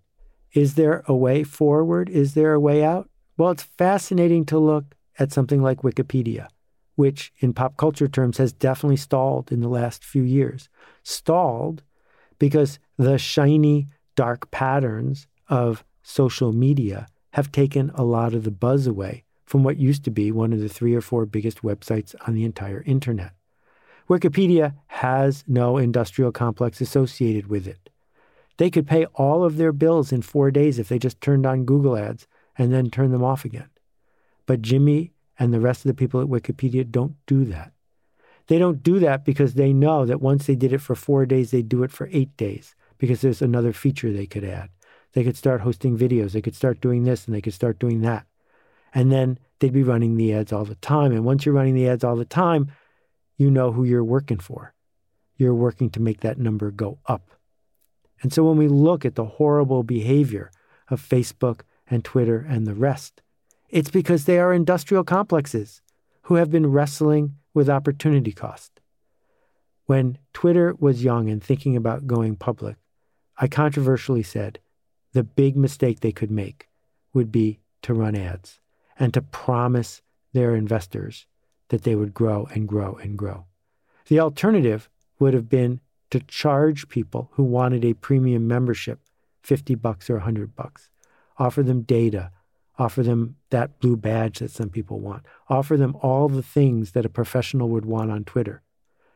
Is 0.54 0.76
there 0.76 1.04
a 1.08 1.16
way 1.16 1.44
forward? 1.44 2.10
Is 2.10 2.34
there 2.34 2.54
a 2.54 2.60
way 2.60 2.84
out? 2.84 3.10
Well, 3.38 3.52
it's 3.52 3.64
fascinating 3.64 4.46
to 4.46 4.60
look 4.60 4.96
at 5.18 5.32
something 5.32 5.62
like 5.62 5.82
Wikipedia, 5.82 6.48
which 6.96 7.32
in 7.40 7.54
pop 7.54 7.78
culture 7.78 8.08
terms 8.08 8.38
has 8.38 8.52
definitely 8.52 8.98
stalled 8.98 9.52
in 9.52 9.62
the 9.62 9.70
last 9.70 10.04
few 10.04 10.24
years. 10.24 10.70
Stalled 11.04 11.84
because 12.40 12.80
the 12.98 13.18
shiny, 13.18 13.88
dark 14.16 14.50
patterns 14.52 15.28
of 15.48 15.84
social 16.02 16.52
media 16.52 17.08
have 17.34 17.52
taken 17.52 17.92
a 17.94 18.04
lot 18.04 18.34
of 18.34 18.44
the 18.44 18.52
buzz 18.52 18.88
away 18.88 19.24
from 19.50 19.64
what 19.64 19.78
used 19.78 20.04
to 20.04 20.12
be 20.12 20.32
one 20.32 20.54
of 20.54 20.60
the 20.60 20.70
three 20.70 20.94
or 20.94 21.02
four 21.02 21.26
biggest 21.26 21.64
websites 21.64 22.14
on 22.28 22.36
the 22.36 22.46
entire 22.46 22.84
internet. 22.86 23.32
Wikipedia 24.08 24.76
has 24.86 25.44
no 25.48 25.80
industrial 25.80 26.32
complex 26.32 26.80
associated 26.82 27.48
with 27.48 27.66
it. 27.66 27.90
They 28.58 28.70
could 28.70 28.86
pay 28.86 29.06
all 29.16 29.44
of 29.44 29.58
their 29.58 29.72
bills 29.72 30.12
in 30.12 30.22
four 30.22 30.52
days 30.52 30.78
if 30.78 30.88
they 30.88 31.00
just 31.00 31.20
turned 31.20 31.48
on 31.48 31.66
Google 31.66 31.98
ads 31.98 32.28
and 32.60 32.72
then 32.72 32.92
turned 32.92 33.12
them 33.12 33.24
off 33.24 33.44
again. 33.44 33.72
But 34.46 34.62
Jimmy 34.62 35.14
and 35.40 35.52
the 35.52 35.60
rest 35.60 35.84
of 35.84 35.90
the 35.90 35.96
people 35.96 36.22
at 36.22 36.28
Wikipedia 36.28 36.88
don't 36.88 37.16
do 37.26 37.44
that. 37.46 37.72
They 38.46 38.60
don't 38.60 38.84
do 38.84 39.00
that 39.00 39.26
because 39.26 39.56
they 39.56 39.74
know 39.74 40.06
that 40.06 40.22
once 40.22 40.46
they 40.46 40.56
did 40.56 40.74
it 40.74 40.82
for 40.82 40.94
four 40.94 41.26
days, 41.26 41.50
they'd 41.50 41.68
do 41.68 41.82
it 41.82 41.92
for 41.92 42.08
eight 42.12 42.38
days 42.38 42.76
because 43.00 43.22
there's 43.22 43.42
another 43.42 43.74
feature 43.74 44.14
they 44.14 44.28
could 44.28 44.44
add. 44.44 44.70
They 45.14 45.24
could 45.24 45.38
start 45.38 45.62
hosting 45.62 45.98
videos, 45.98 46.34
they 46.34 46.42
could 46.44 46.56
start 46.56 46.82
doing 46.82 47.04
this, 47.04 47.26
and 47.26 47.34
they 47.34 47.42
could 47.42 47.56
start 47.56 47.80
doing 47.80 48.02
that. 48.02 48.28
And 48.94 49.12
then 49.12 49.40
they'd 49.60 49.74
be 49.74 49.84
running 49.84 50.16
the 50.16 50.34
ads 50.34 50.52
all 50.52 50.66
the 50.66 50.76
time. 50.76 51.12
And 51.12 51.26
once 51.26 51.46
you're 51.46 51.56
running 51.56 51.76
the 51.76 51.88
ads 51.88 52.04
all 52.04 52.16
the 52.16 52.26
time, 52.26 52.72
you 53.38 53.50
know 53.52 53.72
who 53.72 53.84
you're 53.84 54.04
working 54.04 54.40
for. 54.40 54.74
You're 55.38 55.56
working 55.56 55.90
to 55.92 56.02
make 56.02 56.22
that 56.22 56.38
number 56.38 56.72
go 56.72 57.00
up. 57.06 57.32
And 58.22 58.34
so 58.34 58.44
when 58.44 58.58
we 58.58 58.68
look 58.68 59.06
at 59.06 59.16
the 59.16 59.26
horrible 59.26 59.84
behavior 59.84 60.52
of 60.90 61.02
Facebook 61.02 61.62
and 61.90 62.04
Twitter 62.04 62.46
and 62.48 62.68
the 62.68 62.74
rest, 62.74 63.22
it's 63.70 63.92
because 63.92 64.26
they 64.26 64.40
are 64.40 64.54
industrial 64.54 65.04
complexes 65.04 65.82
who 66.24 66.36
have 66.36 66.52
been 66.52 66.72
wrestling 66.72 67.36
with 67.54 67.70
opportunity 67.70 68.32
cost. 68.32 68.82
When 69.86 70.18
Twitter 70.34 70.76
was 70.78 71.04
young 71.04 71.30
and 71.30 71.44
thinking 71.44 71.76
about 71.76 72.08
going 72.08 72.36
public, 72.36 72.76
I 73.38 73.48
controversially 73.48 74.24
said 74.24 74.60
the 75.14 75.24
big 75.24 75.56
mistake 75.56 76.02
they 76.02 76.12
could 76.12 76.30
make 76.30 76.68
would 77.14 77.32
be 77.32 77.60
to 77.84 77.94
run 77.94 78.16
ads 78.16 78.60
and 79.00 79.14
to 79.14 79.22
promise 79.22 80.02
their 80.34 80.54
investors 80.54 81.26
that 81.70 81.84
they 81.84 81.96
would 81.96 82.14
grow 82.14 82.48
and 82.54 82.68
grow 82.68 82.96
and 83.02 83.18
grow. 83.18 83.46
The 84.08 84.20
alternative 84.20 84.90
would 85.20 85.34
have 85.34 85.50
been 85.50 85.80
to 86.12 86.20
charge 86.20 86.90
people 86.90 87.30
who 87.34 87.44
wanted 87.44 87.86
a 87.86 87.94
premium 87.94 88.48
membership 88.48 89.00
50 89.44 89.76
bucks 89.76 90.10
or 90.10 90.16
100 90.16 90.56
bucks. 90.56 90.90
Offer 91.38 91.64
them 91.64 91.84
data, 91.84 92.32
offer 92.78 93.04
them 93.04 93.36
that 93.50 93.80
blue 93.80 93.96
badge 93.96 94.40
that 94.40 94.52
some 94.52 94.70
people 94.70 95.00
want, 95.00 95.24
offer 95.48 95.78
them 95.78 95.96
all 96.02 96.28
the 96.28 96.44
things 96.44 96.92
that 96.92 97.06
a 97.06 97.10
professional 97.10 97.70
would 97.70 97.86
want 97.86 98.12
on 98.12 98.24
Twitter. 98.26 98.62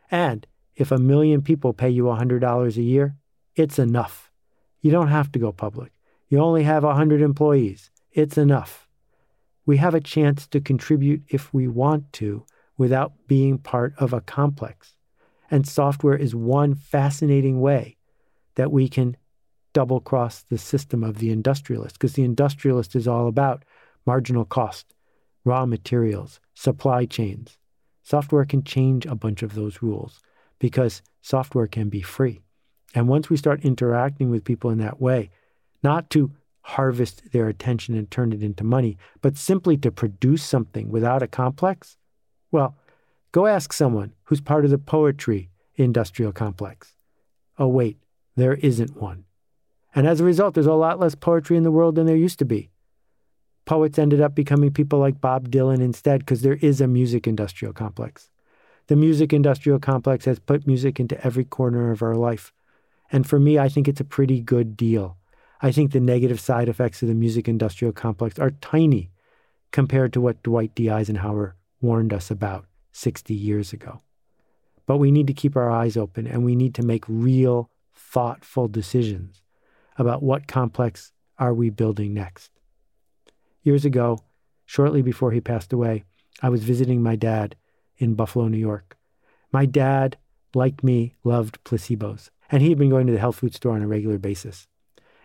And 0.10 0.48
if 0.75 0.92
a 0.92 0.98
million 0.98 1.42
people 1.42 1.74
pay 1.74 1.90
you 1.90 2.04
$100 2.06 2.78
a 2.78 2.82
year, 2.82 3.16
it's 3.56 3.78
enough. 3.78 4.32
You 4.82 4.92
don't 4.92 5.10
have 5.10 5.32
to 5.34 5.40
go 5.40 5.52
public. 5.52 5.92
You 6.30 6.40
only 6.40 6.63
have 6.63 6.84
100 6.84 7.22
employees. 7.22 7.92
It's 8.12 8.38
enough. 8.38 8.83
We 9.65 9.77
have 9.77 9.96
a 9.96 10.01
chance 10.01 10.48
to 10.48 10.60
contribute 10.60 11.24
if 11.29 11.53
we 11.53 11.67
want 11.67 12.12
to 12.13 12.46
without 12.77 13.13
being 13.27 13.58
part 13.58 13.93
of 13.98 14.13
a 14.13 14.22
complex. 14.22 14.96
And 15.50 15.67
software 15.67 16.15
is 16.15 16.36
one 16.36 16.75
fascinating 16.75 17.62
way 17.62 17.98
that 18.55 18.72
we 18.72 18.89
can 18.89 19.15
double 19.74 20.00
cross 20.00 20.43
the 20.43 20.58
system 20.58 21.03
of 21.03 21.17
the 21.17 21.32
industrialist, 21.32 21.96
because 21.96 22.13
the 22.13 22.24
industrialist 22.24 22.96
is 22.96 23.08
all 23.08 23.27
about 23.27 23.63
marginal 24.05 24.46
cost, 24.46 24.93
raw 25.46 25.65
materials, 25.65 26.39
supply 26.53 27.05
chains. 27.05 27.58
Software 28.03 28.46
can 28.46 28.63
change 28.63 29.05
a 29.05 29.15
bunch 29.15 29.43
of 29.43 29.55
those 29.55 29.82
rules 29.82 30.20
because 30.60 31.01
software 31.22 31.67
can 31.67 31.89
be 31.89 32.01
free. 32.01 32.41
And 32.93 33.08
once 33.08 33.29
we 33.29 33.38
start 33.38 33.63
interacting 33.63 34.29
with 34.29 34.43
people 34.43 34.70
in 34.70 34.77
that 34.79 35.01
way, 35.01 35.32
not 35.82 36.10
to 36.12 36.32
harvest 36.63 37.32
their 37.32 37.48
attention 37.48 37.96
and 37.96 38.10
turn 38.10 38.32
it 38.34 38.41
into 38.41 38.63
money, 38.63 38.98
but 39.22 39.38
simply 39.38 39.77
to 39.77 39.91
produce 39.91 40.43
something 40.43 40.89
without 40.89 41.22
a 41.22 41.27
complex, 41.27 41.98
well, 42.51 42.75
go 43.32 43.46
ask 43.46 43.74
someone 43.74 44.13
who's 44.24 44.41
part 44.41 44.65
of 44.65 44.72
the 44.72 44.77
poetry 44.77 45.50
industrial 45.75 46.32
complex. 46.32 46.96
Oh, 47.58 47.67
wait, 47.67 47.98
there 48.36 48.55
isn't 48.55 49.00
one. 49.00 49.25
And 49.96 50.08
as 50.08 50.20
a 50.20 50.25
result, 50.25 50.53
there's 50.53 50.65
a 50.65 50.74
lot 50.74 51.00
less 51.00 51.15
poetry 51.15 51.58
in 51.58 51.63
the 51.63 51.72
world 51.72 51.96
than 51.96 52.05
there 52.05 52.15
used 52.15 52.39
to 52.39 52.46
be. 52.46 52.70
Poets 53.65 54.00
ended 54.00 54.22
up 54.22 54.36
becoming 54.36 54.72
people 54.72 55.00
like 55.00 55.22
Bob 55.22 55.50
Dylan 55.50 55.82
instead 55.82 56.20
because 56.20 56.41
there 56.41 56.55
is 56.62 56.82
a 56.82 56.88
music 56.88 57.27
industrial 57.27 57.74
complex. 57.74 58.29
The 58.88 58.96
music 58.96 59.32
industrial 59.32 59.79
complex 59.79 60.25
has 60.25 60.39
put 60.39 60.67
music 60.67 61.00
into 61.00 61.24
every 61.25 61.46
corner 61.46 61.91
of 61.91 62.01
our 62.01 62.15
life. 62.15 62.51
And 63.12 63.25
for 63.25 63.39
me, 63.39 63.58
I 63.58 63.70
think 63.70 63.88
it's 63.88 64.01
a 64.01 64.05
pretty 64.05 64.41
good 64.41 64.75
deal. 64.75 65.17
I 65.63 65.72
think 65.72 65.93
the 65.93 66.01
negative 66.01 66.41
side 66.41 66.67
effects 66.67 67.01
of 67.01 67.08
the 67.08 67.13
music 67.13 67.48
industrial 67.48 67.93
complex 67.93 68.38
are 68.38 68.51
tiny 68.51 69.12
compared 69.72 70.12
to 70.12 70.20
what 70.20 70.43
Dwight 70.43 70.75
D. 70.75 70.89
Eisenhower 70.89 71.55
warned 71.79 72.12
us 72.12 72.29
about 72.29 72.65
60 72.91 73.34
years 73.34 73.72
ago. 73.72 74.01
But 74.86 74.98
we 74.98 75.10
need 75.10 75.25
to 75.27 75.34
keep 75.34 75.55
our 75.55 75.72
eyes 75.72 75.96
open 75.96 76.27
and 76.27 76.43
we 76.43 76.53
need 76.53 76.75
to 76.75 76.86
make 76.86 77.05
real, 77.08 77.70
thoughtful 77.96 78.67
decisions 78.67 79.41
about 79.98 80.22
what 80.22 80.50
complex 80.50 81.13
are 81.39 81.53
we 81.53 81.70
building 81.70 82.13
next. 82.13 82.51
Years 83.62 83.86
ago, 83.86 84.20
shortly 84.65 85.01
before 85.01 85.32
he 85.32 85.39
passed 85.39 85.72
away, 85.72 86.03
I 86.41 86.50
was 86.50 86.65
visiting 86.65 87.01
my 87.01 87.15
dad 87.15 87.55
in 87.98 88.15
Buffalo, 88.15 88.50
New 88.50 88.58
York. 88.58 88.98
My 89.53 89.65
dad, 89.65 90.17
like 90.53 90.84
me, 90.84 91.15
loved 91.24 91.63
placebos, 91.63 92.32
and 92.51 92.62
he 92.62 92.67
had 92.67 92.77
been 92.77 92.89
going 92.89 93.08
to 93.08 93.13
the 93.13 93.20
health 93.20 93.38
food 93.38 93.55
store 93.55 93.75
on 93.75 93.82
a 93.82 93.88
regular 93.88 94.17
basis. 94.17 94.67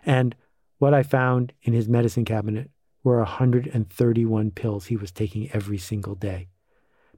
And 0.09 0.35
what 0.79 0.95
I 0.95 1.03
found 1.03 1.53
in 1.63 1.75
his 1.75 1.87
medicine 1.87 2.25
cabinet 2.25 2.71
were 3.05 3.19
131 3.19 4.51
pills 4.53 4.87
he 4.87 4.97
was 4.97 5.13
taking 5.13 5.51
every 5.53 5.77
single 5.77 6.15
day 6.15 6.49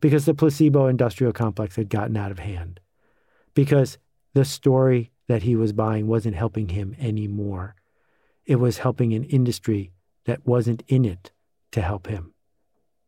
because 0.00 0.24
the 0.24 0.34
placebo 0.34 0.88
industrial 0.88 1.32
complex 1.32 1.76
had 1.76 1.88
gotten 1.88 2.16
out 2.16 2.32
of 2.32 2.40
hand, 2.40 2.80
because 3.54 3.98
the 4.34 4.44
story 4.44 5.12
that 5.28 5.44
he 5.44 5.54
was 5.54 5.72
buying 5.72 6.08
wasn't 6.08 6.34
helping 6.34 6.70
him 6.70 6.96
anymore. 6.98 7.76
It 8.44 8.56
was 8.56 8.78
helping 8.78 9.12
an 9.12 9.24
industry 9.24 9.92
that 10.24 10.44
wasn't 10.44 10.82
in 10.88 11.04
it 11.04 11.30
to 11.70 11.82
help 11.82 12.08
him. 12.08 12.34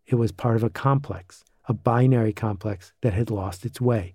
It 0.07 0.15
was 0.15 0.31
part 0.31 0.55
of 0.55 0.63
a 0.63 0.71
complex, 0.71 1.43
a 1.67 1.75
binary 1.75 2.33
complex 2.33 2.93
that 3.01 3.15
had 3.15 3.31
lost 3.31 3.65
its 3.65 3.81
way. 3.81 4.15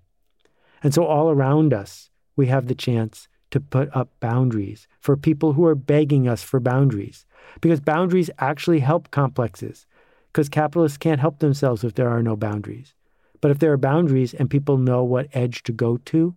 And 0.81 0.93
so, 0.93 1.03
all 1.03 1.29
around 1.29 1.73
us, 1.73 2.09
we 2.37 2.47
have 2.47 2.67
the 2.67 2.75
chance 2.75 3.27
to 3.51 3.59
put 3.59 3.95
up 3.95 4.09
boundaries 4.19 4.87
for 4.99 5.15
people 5.15 5.53
who 5.53 5.65
are 5.65 5.75
begging 5.75 6.27
us 6.27 6.43
for 6.43 6.59
boundaries, 6.59 7.25
because 7.61 7.79
boundaries 7.79 8.29
actually 8.39 8.79
help 8.79 9.11
complexes, 9.11 9.85
because 10.31 10.49
capitalists 10.49 10.97
can't 10.97 11.21
help 11.21 11.39
themselves 11.39 11.83
if 11.83 11.93
there 11.95 12.09
are 12.09 12.21
no 12.21 12.35
boundaries. 12.35 12.93
But 13.41 13.51
if 13.51 13.59
there 13.59 13.71
are 13.71 13.77
boundaries 13.77 14.33
and 14.33 14.49
people 14.49 14.77
know 14.77 15.03
what 15.03 15.27
edge 15.33 15.63
to 15.63 15.71
go 15.71 15.97
to, 15.97 16.35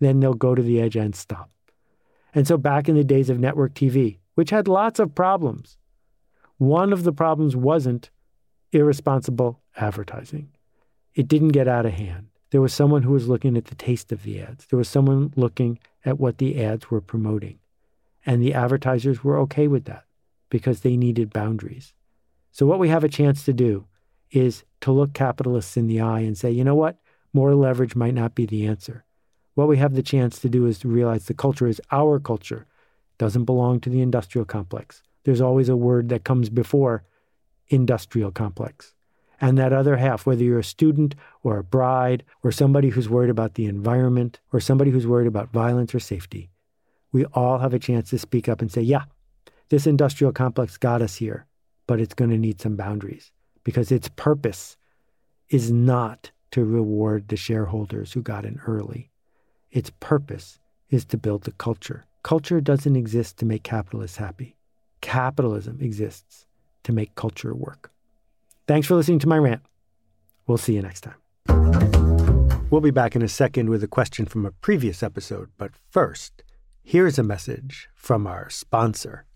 then 0.00 0.20
they'll 0.20 0.34
go 0.34 0.54
to 0.54 0.62
the 0.62 0.80
edge 0.80 0.96
and 0.96 1.14
stop. 1.14 1.50
And 2.34 2.46
so, 2.46 2.56
back 2.56 2.88
in 2.88 2.96
the 2.96 3.04
days 3.04 3.28
of 3.30 3.38
network 3.38 3.74
TV, 3.74 4.18
which 4.34 4.50
had 4.50 4.66
lots 4.66 4.98
of 4.98 5.14
problems, 5.14 5.76
one 6.58 6.92
of 6.92 7.04
the 7.04 7.12
problems 7.12 7.54
wasn't 7.54 8.10
irresponsible 8.72 9.60
advertising. 9.76 10.48
It 11.14 11.28
didn't 11.28 11.48
get 11.48 11.68
out 11.68 11.86
of 11.86 11.92
hand. 11.92 12.28
There 12.52 12.60
was 12.60 12.72
someone 12.72 13.02
who 13.02 13.12
was 13.12 13.28
looking 13.28 13.56
at 13.56 13.64
the 13.64 13.74
taste 13.74 14.12
of 14.12 14.22
the 14.22 14.40
ads. 14.40 14.66
There 14.66 14.76
was 14.76 14.88
someone 14.88 15.32
looking 15.34 15.80
at 16.04 16.20
what 16.20 16.38
the 16.38 16.62
ads 16.62 16.88
were 16.88 17.00
promoting. 17.00 17.58
And 18.24 18.40
the 18.40 18.54
advertisers 18.54 19.24
were 19.24 19.36
okay 19.40 19.66
with 19.66 19.86
that 19.86 20.04
because 20.48 20.80
they 20.80 20.96
needed 20.96 21.32
boundaries. 21.32 21.92
So, 22.52 22.64
what 22.64 22.78
we 22.78 22.88
have 22.88 23.02
a 23.02 23.08
chance 23.08 23.44
to 23.46 23.52
do 23.52 23.86
is 24.30 24.62
to 24.82 24.92
look 24.92 25.12
capitalists 25.12 25.76
in 25.76 25.88
the 25.88 26.00
eye 26.00 26.20
and 26.20 26.38
say, 26.38 26.52
you 26.52 26.62
know 26.62 26.76
what? 26.76 26.98
More 27.32 27.52
leverage 27.56 27.96
might 27.96 28.14
not 28.14 28.36
be 28.36 28.46
the 28.46 28.66
answer. 28.66 29.04
What 29.54 29.66
we 29.66 29.78
have 29.78 29.94
the 29.94 30.02
chance 30.02 30.38
to 30.38 30.48
do 30.48 30.66
is 30.66 30.78
to 30.80 30.88
realize 30.88 31.24
the 31.24 31.34
culture 31.34 31.66
is 31.66 31.80
our 31.90 32.20
culture, 32.20 32.66
doesn't 33.18 33.44
belong 33.44 33.80
to 33.80 33.90
the 33.90 34.00
industrial 34.00 34.44
complex 34.44 35.02
there's 35.24 35.40
always 35.40 35.68
a 35.68 35.76
word 35.76 36.08
that 36.08 36.24
comes 36.24 36.50
before 36.50 37.04
industrial 37.68 38.30
complex. 38.30 38.94
And 39.42 39.58
that 39.58 39.74
other 39.74 39.96
half, 39.96 40.24
whether 40.24 40.42
you're 40.42 40.60
a 40.60 40.64
student 40.64 41.14
or 41.42 41.58
a 41.58 41.64
bride 41.64 42.24
or 42.42 42.50
somebody 42.50 42.88
who's 42.88 43.08
worried 43.08 43.28
about 43.28 43.54
the 43.54 43.66
environment 43.66 44.40
or 44.52 44.60
somebody 44.60 44.90
who's 44.90 45.06
worried 45.06 45.26
about 45.26 45.52
violence 45.52 45.94
or 45.94 46.00
safety, 46.00 46.48
we 47.12 47.26
all 47.26 47.58
have 47.58 47.74
a 47.74 47.78
chance 47.78 48.08
to 48.10 48.18
speak 48.18 48.48
up 48.48 48.62
and 48.62 48.72
say, 48.72 48.80
yeah, 48.80 49.04
this 49.68 49.86
industrial 49.86 50.32
complex 50.32 50.78
got 50.78 51.02
us 51.02 51.16
here, 51.16 51.46
but 51.86 52.00
it's 52.00 52.14
going 52.14 52.30
to 52.30 52.38
need 52.38 52.60
some 52.60 52.76
boundaries 52.76 53.32
because 53.64 53.92
its 53.92 54.08
purpose 54.16 54.78
is 55.50 55.70
not 55.70 56.30
to 56.52 56.64
reward 56.64 57.28
the 57.28 57.36
shareholders 57.36 58.12
who 58.12 58.22
got 58.22 58.46
in 58.46 58.60
early. 58.66 59.10
Its 59.70 59.90
purpose 60.00 60.58
is 60.88 61.04
to 61.04 61.18
build 61.18 61.42
the 61.42 61.52
culture. 61.52 62.06
Culture 62.22 62.60
doesn't 62.60 62.96
exist 62.96 63.38
to 63.38 63.44
make 63.44 63.64
capitalists 63.64 64.18
happy 64.18 64.56
capitalism 65.02 65.78
exists 65.82 66.46
to 66.84 66.92
make 66.92 67.14
culture 67.14 67.54
work. 67.54 67.91
Thanks 68.68 68.86
for 68.86 68.94
listening 68.94 69.18
to 69.20 69.28
my 69.28 69.38
rant. 69.38 69.62
We'll 70.46 70.58
see 70.58 70.74
you 70.74 70.82
next 70.82 71.00
time. 71.00 71.16
We'll 72.70 72.80
be 72.80 72.90
back 72.90 73.16
in 73.16 73.22
a 73.22 73.28
second 73.28 73.68
with 73.68 73.82
a 73.82 73.88
question 73.88 74.24
from 74.24 74.46
a 74.46 74.52
previous 74.52 75.02
episode, 75.02 75.50
but 75.58 75.72
first, 75.90 76.42
here's 76.82 77.18
a 77.18 77.22
message 77.22 77.88
from 77.94 78.26
our 78.26 78.48
sponsor. 78.48 79.26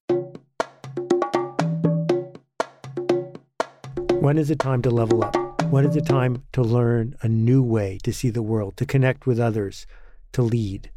When 4.21 4.39
is 4.39 4.51
it 4.51 4.59
time 4.59 4.81
to 4.83 4.91
level 4.91 5.23
up? 5.23 5.37
When 5.65 5.85
is 5.85 5.97
it 5.97 6.07
time 6.07 6.45
to 6.53 6.62
learn 6.62 7.17
a 7.23 7.29
new 7.29 7.62
way 7.62 7.99
to 8.05 8.12
see 8.12 8.31
the 8.31 8.43
world, 8.43 8.77
to 8.77 8.87
connect 8.87 9.27
with 9.27 9.41
others, 9.41 9.87
to 10.33 10.43
lead, 10.43 10.91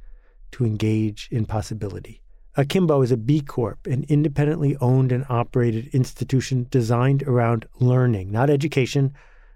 to 0.52 0.66
engage 0.66 1.28
in 1.32 1.46
possibility? 1.46 2.22
Akimbo 2.60 3.02
is 3.02 3.10
a 3.10 3.16
B 3.16 3.40
Corp, 3.40 3.88
an 3.88 4.04
independently 4.10 4.76
owned 4.82 5.14
and 5.14 5.26
operated 5.30 5.88
institution 5.94 6.68
designed 6.70 7.24
around 7.24 7.66
learning, 7.80 8.34
not 8.34 8.50
education, 8.50 9.14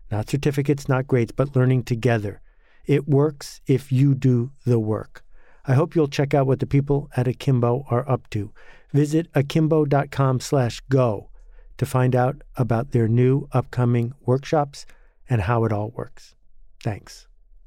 not 0.09 0.29
certificates, 0.29 0.87
not 0.87 1.05
grades, 1.05 1.33
but 1.33 1.53
learning 1.53 1.83
together. 1.83 2.39
It 2.85 3.05
works 3.05 3.59
if 3.67 3.91
you 3.91 4.15
do 4.15 4.51
the 4.65 4.79
work. 4.79 5.21
I 5.65 5.73
hope 5.73 5.95
you'll 5.95 6.07
check 6.07 6.33
out 6.33 6.47
what 6.47 6.61
the 6.61 6.65
people 6.65 7.09
at 7.17 7.27
Akimbo 7.27 7.83
are 7.89 8.09
up 8.09 8.29
to. 8.29 8.53
Visit 8.93 9.27
akimbo.com 9.35 10.39
slash 10.39 10.79
go 10.87 11.29
to 11.75 11.85
find 11.85 12.15
out 12.15 12.41
about 12.55 12.91
their 12.91 13.09
new 13.09 13.49
upcoming 13.51 14.13
workshops 14.21 14.85
and 15.29 15.41
how 15.41 15.65
it 15.65 15.73
all 15.73 15.89
works. 15.89 16.35
Thanks. 16.81 17.27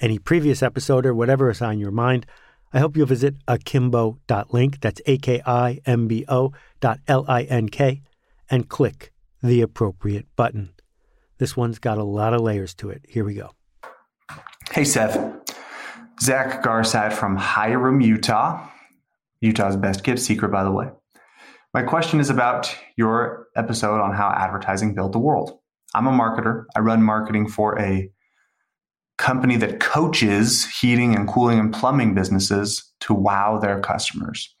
any 0.00 0.18
previous 0.18 0.62
episode 0.62 1.06
or 1.06 1.14
whatever 1.14 1.50
is 1.50 1.62
on 1.62 1.78
your 1.78 1.90
mind, 1.90 2.26
I 2.72 2.80
hope 2.80 2.96
you'll 2.96 3.06
visit 3.06 3.36
akimbo.link, 3.46 4.80
that's 4.80 5.00
A-K-I-M-B-O 5.06 6.52
dot 6.80 7.00
L-I-N-K, 7.06 8.02
and 8.50 8.68
click 8.68 9.12
the 9.42 9.60
appropriate 9.60 10.26
button. 10.36 10.70
This 11.38 11.56
one's 11.56 11.78
got 11.78 11.98
a 11.98 12.04
lot 12.04 12.34
of 12.34 12.40
layers 12.40 12.74
to 12.74 12.90
it. 12.90 13.02
Here 13.08 13.24
we 13.24 13.34
go. 13.34 13.50
Hey, 14.72 14.84
Seth. 14.84 15.16
Zach 16.20 16.62
Garsad 16.62 17.12
from 17.12 17.36
Hyrum, 17.36 18.00
Utah. 18.04 18.66
Utah's 19.40 19.76
best 19.76 20.04
kept 20.04 20.20
secret, 20.20 20.50
by 20.50 20.64
the 20.64 20.70
way. 20.70 20.88
My 21.74 21.82
question 21.82 22.20
is 22.20 22.30
about 22.30 22.74
your 22.96 23.48
episode 23.56 24.00
on 24.00 24.14
how 24.14 24.30
advertising 24.30 24.94
built 24.94 25.12
the 25.12 25.18
world. 25.18 25.58
I'm 25.94 26.06
a 26.06 26.12
marketer. 26.12 26.64
I 26.76 26.80
run 26.80 27.02
marketing 27.02 27.48
for 27.48 27.78
a 27.80 28.10
company 29.16 29.56
that 29.56 29.80
coaches 29.80 30.66
heating 30.66 31.14
and 31.14 31.28
cooling 31.28 31.58
and 31.58 31.72
plumbing 31.72 32.14
businesses 32.14 32.92
to 33.00 33.14
wow 33.14 33.58
their 33.58 33.80
customers. 33.80 34.54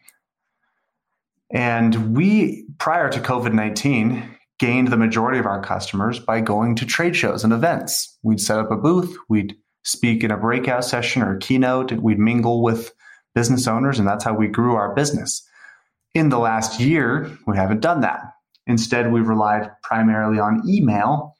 And 1.52 2.16
we, 2.16 2.66
prior 2.78 3.08
to 3.10 3.20
COVID 3.20 3.52
19, 3.52 4.36
gained 4.58 4.88
the 4.88 4.96
majority 4.96 5.38
of 5.38 5.46
our 5.46 5.62
customers 5.62 6.18
by 6.18 6.40
going 6.40 6.74
to 6.76 6.86
trade 6.86 7.16
shows 7.16 7.44
and 7.44 7.52
events. 7.52 8.18
We'd 8.22 8.40
set 8.40 8.58
up 8.58 8.70
a 8.70 8.76
booth, 8.76 9.16
we'd 9.28 9.56
speak 9.82 10.24
in 10.24 10.30
a 10.30 10.36
breakout 10.36 10.84
session 10.84 11.22
or 11.22 11.36
a 11.36 11.38
keynote, 11.38 11.92
we'd 11.92 12.18
mingle 12.18 12.62
with 12.62 12.92
business 13.34 13.66
owners, 13.66 13.98
and 13.98 14.08
that's 14.08 14.24
how 14.24 14.34
we 14.34 14.46
grew 14.46 14.74
our 14.74 14.94
business. 14.94 15.46
In 16.14 16.28
the 16.28 16.38
last 16.38 16.80
year, 16.80 17.36
we 17.46 17.56
haven't 17.56 17.80
done 17.80 18.00
that. 18.02 18.20
Instead, 18.66 19.12
we've 19.12 19.28
relied 19.28 19.70
primarily 19.82 20.38
on 20.38 20.62
email 20.66 21.34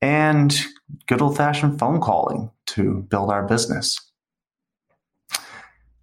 and 0.00 0.54
good 1.06 1.22
old 1.22 1.36
fashioned 1.36 1.78
phone 1.78 2.00
calling 2.00 2.50
to 2.66 3.06
build 3.08 3.30
our 3.30 3.46
business. 3.46 3.98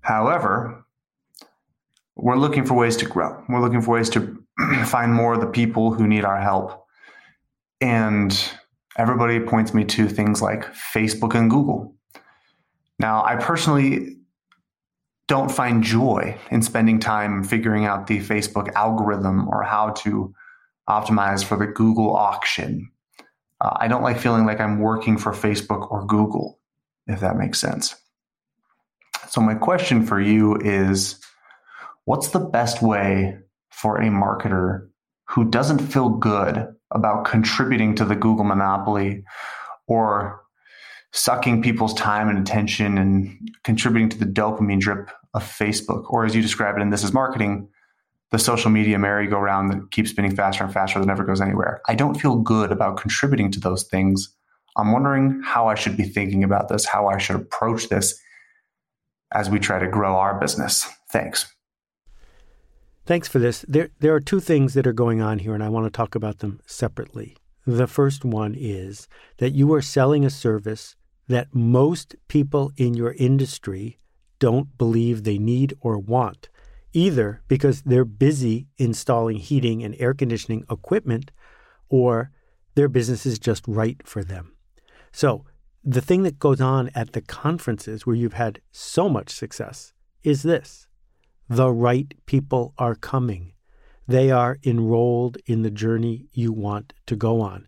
However, 0.01 0.85
we're 2.15 2.37
looking 2.37 2.65
for 2.65 2.73
ways 2.73 2.97
to 2.97 3.05
grow. 3.05 3.43
We're 3.47 3.61
looking 3.61 3.81
for 3.81 3.91
ways 3.91 4.09
to 4.11 4.43
find 4.85 5.13
more 5.13 5.33
of 5.33 5.41
the 5.41 5.47
people 5.47 5.93
who 5.93 6.07
need 6.07 6.25
our 6.25 6.39
help. 6.39 6.85
And 7.81 8.37
everybody 8.97 9.39
points 9.39 9.73
me 9.73 9.85
to 9.85 10.07
things 10.07 10.41
like 10.41 10.65
Facebook 10.73 11.35
and 11.35 11.49
Google. 11.49 11.95
Now, 12.99 13.23
I 13.23 13.37
personally 13.37 14.17
don't 15.27 15.51
find 15.51 15.83
joy 15.83 16.35
in 16.51 16.61
spending 16.61 16.99
time 16.99 17.43
figuring 17.43 17.85
out 17.85 18.07
the 18.07 18.19
Facebook 18.19 18.73
algorithm 18.73 19.47
or 19.47 19.63
how 19.63 19.91
to 19.91 20.33
optimize 20.89 21.43
for 21.43 21.55
the 21.55 21.67
Google 21.67 22.15
auction. 22.15 22.91
Uh, 23.61 23.75
I 23.77 23.87
don't 23.87 24.03
like 24.03 24.19
feeling 24.19 24.45
like 24.45 24.59
I'm 24.59 24.79
working 24.79 25.17
for 25.17 25.33
Facebook 25.33 25.91
or 25.91 26.05
Google, 26.05 26.59
if 27.07 27.19
that 27.19 27.37
makes 27.37 27.59
sense. 27.59 27.95
So, 29.29 29.41
my 29.41 29.55
question 29.55 30.05
for 30.05 30.19
you 30.19 30.57
is 30.57 31.19
what's 32.05 32.29
the 32.29 32.39
best 32.39 32.81
way 32.81 33.37
for 33.69 33.97
a 33.97 34.09
marketer 34.09 34.87
who 35.25 35.49
doesn't 35.49 35.79
feel 35.79 36.09
good 36.09 36.67
about 36.91 37.25
contributing 37.25 37.95
to 37.95 38.05
the 38.05 38.15
Google 38.15 38.45
monopoly 38.45 39.23
or 39.87 40.41
sucking 41.11 41.61
people's 41.61 41.93
time 41.93 42.29
and 42.29 42.39
attention 42.39 42.97
and 42.97 43.51
contributing 43.63 44.09
to 44.09 44.17
the 44.17 44.25
dopamine 44.25 44.79
drip 44.79 45.09
of 45.33 45.43
Facebook, 45.43 46.09
or 46.09 46.25
as 46.25 46.35
you 46.35 46.41
describe 46.41 46.75
it 46.75 46.81
in 46.81 46.89
This 46.89 47.03
is 47.03 47.13
Marketing, 47.13 47.67
the 48.31 48.39
social 48.39 48.69
media 48.69 48.99
merry-go-round 48.99 49.71
that 49.71 49.91
keeps 49.91 50.11
spinning 50.11 50.35
faster 50.35 50.63
and 50.63 50.73
faster 50.73 50.99
that 50.99 51.05
never 51.05 51.23
goes 51.23 51.41
anywhere. 51.41 51.81
I 51.87 51.95
don't 51.95 52.19
feel 52.19 52.35
good 52.35 52.71
about 52.71 52.97
contributing 52.97 53.51
to 53.51 53.59
those 53.59 53.83
things. 53.83 54.35
I'm 54.77 54.91
wondering 54.91 55.41
how 55.43 55.67
I 55.67 55.75
should 55.75 55.97
be 55.97 56.03
thinking 56.03 56.43
about 56.43 56.69
this, 56.69 56.85
how 56.85 57.07
I 57.07 57.17
should 57.17 57.35
approach 57.35 57.89
this 57.89 58.19
as 59.33 59.49
we 59.49 59.59
try 59.59 59.79
to 59.79 59.87
grow 59.87 60.15
our 60.15 60.39
business. 60.39 60.87
Thanks. 61.11 61.51
Thanks 63.05 63.27
for 63.27 63.39
this. 63.39 63.65
There, 63.67 63.89
there 63.99 64.13
are 64.13 64.19
two 64.19 64.39
things 64.39 64.75
that 64.75 64.85
are 64.85 64.93
going 64.93 65.21
on 65.21 65.39
here, 65.39 65.55
and 65.55 65.63
I 65.63 65.69
want 65.69 65.85
to 65.85 65.97
talk 65.97 66.13
about 66.13 66.39
them 66.39 66.59
separately. 66.67 67.35
The 67.65 67.87
first 67.87 68.23
one 68.23 68.55
is 68.55 69.07
that 69.37 69.53
you 69.53 69.73
are 69.73 69.81
selling 69.81 70.23
a 70.23 70.29
service 70.29 70.95
that 71.27 71.53
most 71.53 72.15
people 72.27 72.71
in 72.77 72.93
your 72.93 73.13
industry 73.13 73.97
don't 74.37 74.77
believe 74.77 75.23
they 75.23 75.37
need 75.37 75.73
or 75.81 75.97
want, 75.97 76.49
either 76.93 77.41
because 77.47 77.81
they're 77.83 78.05
busy 78.05 78.67
installing 78.77 79.37
heating 79.37 79.83
and 79.83 79.95
air 79.99 80.13
conditioning 80.13 80.65
equipment 80.69 81.31
or 81.89 82.31
their 82.75 82.87
business 82.87 83.25
is 83.25 83.39
just 83.39 83.67
right 83.67 84.01
for 84.05 84.23
them. 84.23 84.53
So, 85.11 85.45
the 85.83 86.01
thing 86.01 86.23
that 86.23 86.39
goes 86.39 86.59
on 86.59 86.89
at 86.93 87.13
the 87.13 87.21
conferences 87.21 88.05
where 88.05 88.15
you've 88.15 88.33
had 88.33 88.61
so 88.71 89.07
much 89.07 89.29
success 89.29 89.93
is 90.23 90.43
this 90.43 90.87
the 91.47 91.71
right 91.71 92.13
people 92.25 92.73
are 92.77 92.95
coming. 92.95 93.53
They 94.07 94.29
are 94.29 94.59
enrolled 94.63 95.37
in 95.45 95.61
the 95.61 95.71
journey 95.71 96.27
you 96.33 96.51
want 96.51 96.93
to 97.07 97.15
go 97.15 97.41
on. 97.41 97.67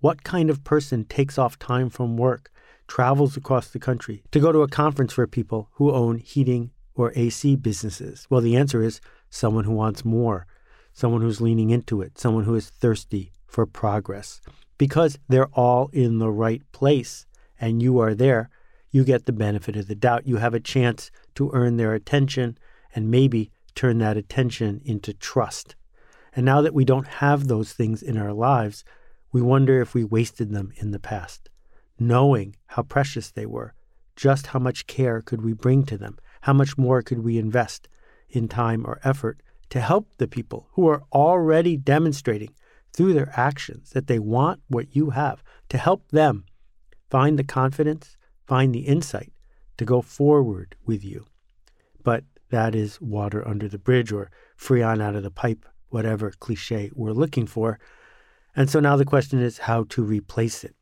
What 0.00 0.24
kind 0.24 0.50
of 0.50 0.64
person 0.64 1.04
takes 1.04 1.38
off 1.38 1.58
time 1.58 1.88
from 1.88 2.16
work, 2.16 2.50
travels 2.86 3.36
across 3.36 3.68
the 3.68 3.78
country 3.78 4.22
to 4.32 4.40
go 4.40 4.52
to 4.52 4.62
a 4.62 4.68
conference 4.68 5.12
for 5.12 5.26
people 5.26 5.70
who 5.72 5.90
own 5.90 6.18
heating 6.18 6.70
or 6.96 7.12
AC 7.14 7.56
businesses? 7.56 8.26
Well, 8.28 8.40
the 8.40 8.56
answer 8.56 8.82
is 8.82 9.00
someone 9.30 9.64
who 9.64 9.72
wants 9.72 10.04
more, 10.04 10.46
someone 10.92 11.20
who's 11.20 11.40
leaning 11.40 11.70
into 11.70 12.02
it, 12.02 12.18
someone 12.18 12.44
who 12.44 12.54
is 12.54 12.70
thirsty 12.70 13.32
for 13.46 13.66
progress. 13.66 14.40
Because 14.78 15.18
they're 15.28 15.52
all 15.52 15.88
in 15.92 16.18
the 16.18 16.30
right 16.30 16.62
place 16.72 17.26
and 17.60 17.82
you 17.82 17.98
are 17.98 18.14
there, 18.14 18.50
you 18.90 19.04
get 19.04 19.26
the 19.26 19.32
benefit 19.32 19.76
of 19.76 19.88
the 19.88 19.94
doubt. 19.94 20.26
You 20.26 20.36
have 20.36 20.54
a 20.54 20.60
chance 20.60 21.10
to 21.34 21.50
earn 21.52 21.76
their 21.76 21.94
attention 21.94 22.58
and 22.94 23.10
maybe 23.10 23.50
turn 23.74 23.98
that 23.98 24.16
attention 24.16 24.80
into 24.84 25.12
trust. 25.12 25.76
And 26.34 26.44
now 26.44 26.60
that 26.62 26.74
we 26.74 26.84
don't 26.84 27.06
have 27.06 27.46
those 27.46 27.72
things 27.72 28.02
in 28.02 28.16
our 28.16 28.32
lives, 28.32 28.84
we 29.32 29.42
wonder 29.42 29.80
if 29.80 29.94
we 29.94 30.04
wasted 30.04 30.50
them 30.50 30.72
in 30.76 30.90
the 30.90 30.98
past. 30.98 31.50
Knowing 31.98 32.56
how 32.68 32.82
precious 32.82 33.30
they 33.30 33.46
were, 33.46 33.74
just 34.16 34.48
how 34.48 34.58
much 34.58 34.86
care 34.86 35.20
could 35.20 35.42
we 35.42 35.52
bring 35.52 35.84
to 35.84 35.98
them? 35.98 36.18
How 36.42 36.52
much 36.52 36.78
more 36.78 37.02
could 37.02 37.20
we 37.20 37.38
invest 37.38 37.88
in 38.28 38.48
time 38.48 38.84
or 38.86 39.00
effort 39.04 39.40
to 39.70 39.80
help 39.80 40.08
the 40.18 40.28
people 40.28 40.68
who 40.72 40.88
are 40.88 41.02
already 41.12 41.76
demonstrating 41.76 42.54
through 42.92 43.12
their 43.12 43.32
actions 43.36 43.90
that 43.90 44.06
they 44.06 44.18
want 44.18 44.60
what 44.68 44.94
you 44.96 45.10
have, 45.10 45.42
to 45.68 45.76
help 45.78 46.08
them 46.10 46.44
find 47.10 47.38
the 47.38 47.44
confidence, 47.44 48.16
find 48.46 48.74
the 48.74 48.86
insight 48.86 49.32
to 49.76 49.84
go 49.84 50.00
forward 50.00 50.76
with 50.86 51.04
you. 51.04 51.26
But 52.02 52.24
that 52.50 52.74
is 52.74 53.00
water 53.00 53.46
under 53.46 53.68
the 53.68 53.78
bridge 53.78 54.12
or 54.12 54.30
freon 54.58 55.02
out 55.02 55.16
of 55.16 55.22
the 55.22 55.30
pipe, 55.30 55.66
whatever 55.90 56.32
cliche 56.38 56.90
we're 56.94 57.12
looking 57.12 57.46
for. 57.46 57.78
And 58.54 58.70
so 58.70 58.80
now 58.80 58.96
the 58.96 59.04
question 59.04 59.40
is 59.40 59.58
how 59.58 59.84
to 59.90 60.02
replace 60.02 60.64
it. 60.64 60.74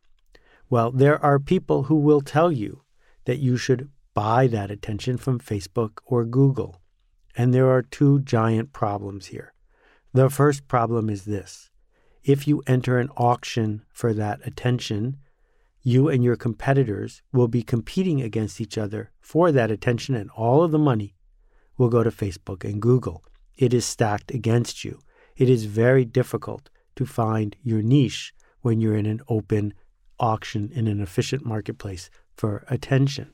Well, 0.71 0.93
there 0.93 1.23
are 1.23 1.38
people 1.38 1.85
who 1.85 1.97
will 1.97 2.21
tell 2.21 2.53
you 2.53 2.83
that 3.25 3.38
you 3.38 3.57
should 3.57 3.90
buy 4.14 4.46
that 4.46 4.70
attention 4.70 5.18
from 5.18 5.40
Facebook 5.40 5.98
or 6.07 6.24
Google. 6.24 6.81
And 7.37 7.53
there 7.53 7.68
are 7.68 7.83
two 7.83 8.20
giant 8.20 8.72
problems 8.72 9.27
here. 9.27 9.53
The 10.12 10.31
first 10.31 10.68
problem 10.68 11.11
is 11.11 11.24
this 11.24 11.70
if 12.22 12.48
you 12.48 12.62
enter 12.66 12.98
an 12.98 13.11
auction 13.16 13.83
for 13.92 14.14
that 14.14 14.40
attention, 14.46 15.18
you 15.83 16.09
and 16.09 16.24
your 16.24 16.37
competitors 16.37 17.20
will 17.33 17.48
be 17.48 17.62
competing 17.62 18.22
against 18.22 18.61
each 18.61 18.79
other 18.79 19.11
for 19.20 19.53
that 19.53 19.70
attention 19.70 20.14
and 20.14 20.31
all 20.31 20.62
of 20.62 20.70
the 20.70 20.79
money 20.79 21.14
will 21.77 21.90
go 21.90 22.03
to 22.03 22.11
Facebook 22.11 22.64
and 22.64 22.81
Google. 22.81 23.22
It 23.57 23.74
is 23.74 23.85
stacked 23.85 24.31
against 24.33 24.85
you. 24.85 25.00
It 25.37 25.50
is 25.50 25.66
very 25.66 26.05
difficult 26.05 26.70
to 26.96 27.05
find 27.05 27.57
your 27.62 27.83
niche 27.83 28.33
when 28.61 28.81
you're 28.81 28.96
in 28.96 29.07
an 29.07 29.20
open 29.29 29.74
auction 30.18 30.70
in 30.72 30.87
an 30.87 31.00
efficient 31.00 31.44
marketplace 31.44 32.09
for 32.37 32.64
attention. 32.68 33.34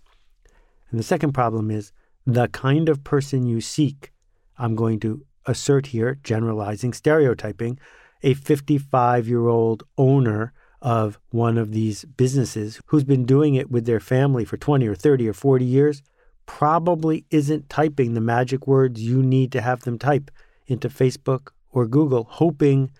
And 0.90 0.98
the 0.98 1.04
second 1.04 1.32
problem 1.32 1.70
is 1.70 1.92
the 2.26 2.48
kind 2.48 2.88
of 2.88 3.04
person 3.04 3.46
you 3.46 3.60
seek. 3.60 4.12
I'm 4.58 4.74
going 4.74 5.00
to 5.00 5.24
assert 5.46 5.86
here, 5.86 6.18
generalizing, 6.22 6.92
stereotyping, 6.92 7.78
a 8.22 8.34
55 8.34 9.28
year 9.28 9.46
old 9.46 9.84
owner 9.96 10.52
of 10.82 11.18
one 11.30 11.58
of 11.58 11.72
these 11.72 12.04
businesses 12.04 12.80
who's 12.86 13.04
been 13.04 13.26
doing 13.26 13.54
it 13.54 13.70
with 13.70 13.84
their 13.84 14.00
family 14.00 14.44
for 14.44 14.56
20 14.56 14.86
or 14.86 14.94
30 14.94 15.28
or 15.28 15.32
40 15.32 15.64
years 15.64 16.02
probably 16.46 17.24
isn't 17.30 17.68
typing 17.68 18.14
the 18.14 18.20
magic 18.20 18.66
words 18.66 19.00
you 19.00 19.22
need 19.22 19.52
to 19.52 19.60
have 19.60 19.82
them 19.82 19.98
type 19.98 20.30
into 20.66 20.88
Facebook 20.88 21.48
or 21.70 21.86
Google, 21.86 22.24
hoping 22.28 22.90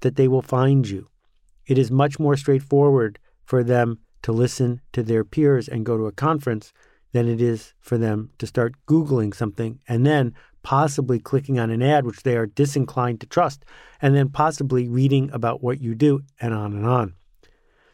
that 0.00 0.16
they 0.16 0.28
will 0.28 0.42
find 0.42 0.88
you. 0.88 1.08
It 1.66 1.78
is 1.78 1.90
much 1.90 2.18
more 2.18 2.36
straightforward 2.36 3.18
for 3.44 3.64
them 3.64 3.98
to 4.22 4.32
listen 4.32 4.80
to 4.92 5.02
their 5.02 5.24
peers 5.24 5.68
and 5.68 5.84
go 5.84 5.96
to 5.96 6.06
a 6.06 6.12
conference 6.12 6.72
than 7.12 7.28
it 7.28 7.40
is 7.40 7.74
for 7.80 7.98
them 7.98 8.30
to 8.38 8.46
start 8.46 8.74
Googling 8.86 9.34
something 9.34 9.80
and 9.88 10.06
then 10.06 10.34
possibly 10.62 11.18
clicking 11.18 11.58
on 11.58 11.70
an 11.70 11.82
ad 11.82 12.04
which 12.04 12.22
they 12.22 12.36
are 12.36 12.46
disinclined 12.46 13.20
to 13.20 13.26
trust, 13.26 13.64
and 14.02 14.14
then 14.14 14.28
possibly 14.28 14.88
reading 14.88 15.30
about 15.32 15.62
what 15.62 15.80
you 15.80 15.94
do, 15.94 16.20
and 16.40 16.52
on 16.52 16.72
and 16.72 16.86
on. 16.86 17.14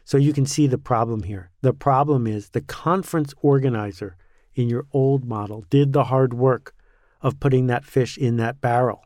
So 0.03 0.17
you 0.17 0.33
can 0.33 0.45
see 0.45 0.67
the 0.67 0.77
problem 0.77 1.23
here. 1.23 1.51
The 1.61 1.73
problem 1.73 2.27
is 2.27 2.49
the 2.49 2.61
conference 2.61 3.33
organizer 3.41 4.15
in 4.55 4.69
your 4.69 4.85
old 4.91 5.25
model 5.25 5.65
did 5.69 5.93
the 5.93 6.05
hard 6.05 6.33
work 6.33 6.73
of 7.21 7.39
putting 7.39 7.67
that 7.67 7.85
fish 7.85 8.17
in 8.17 8.37
that 8.37 8.61
barrel. 8.61 9.01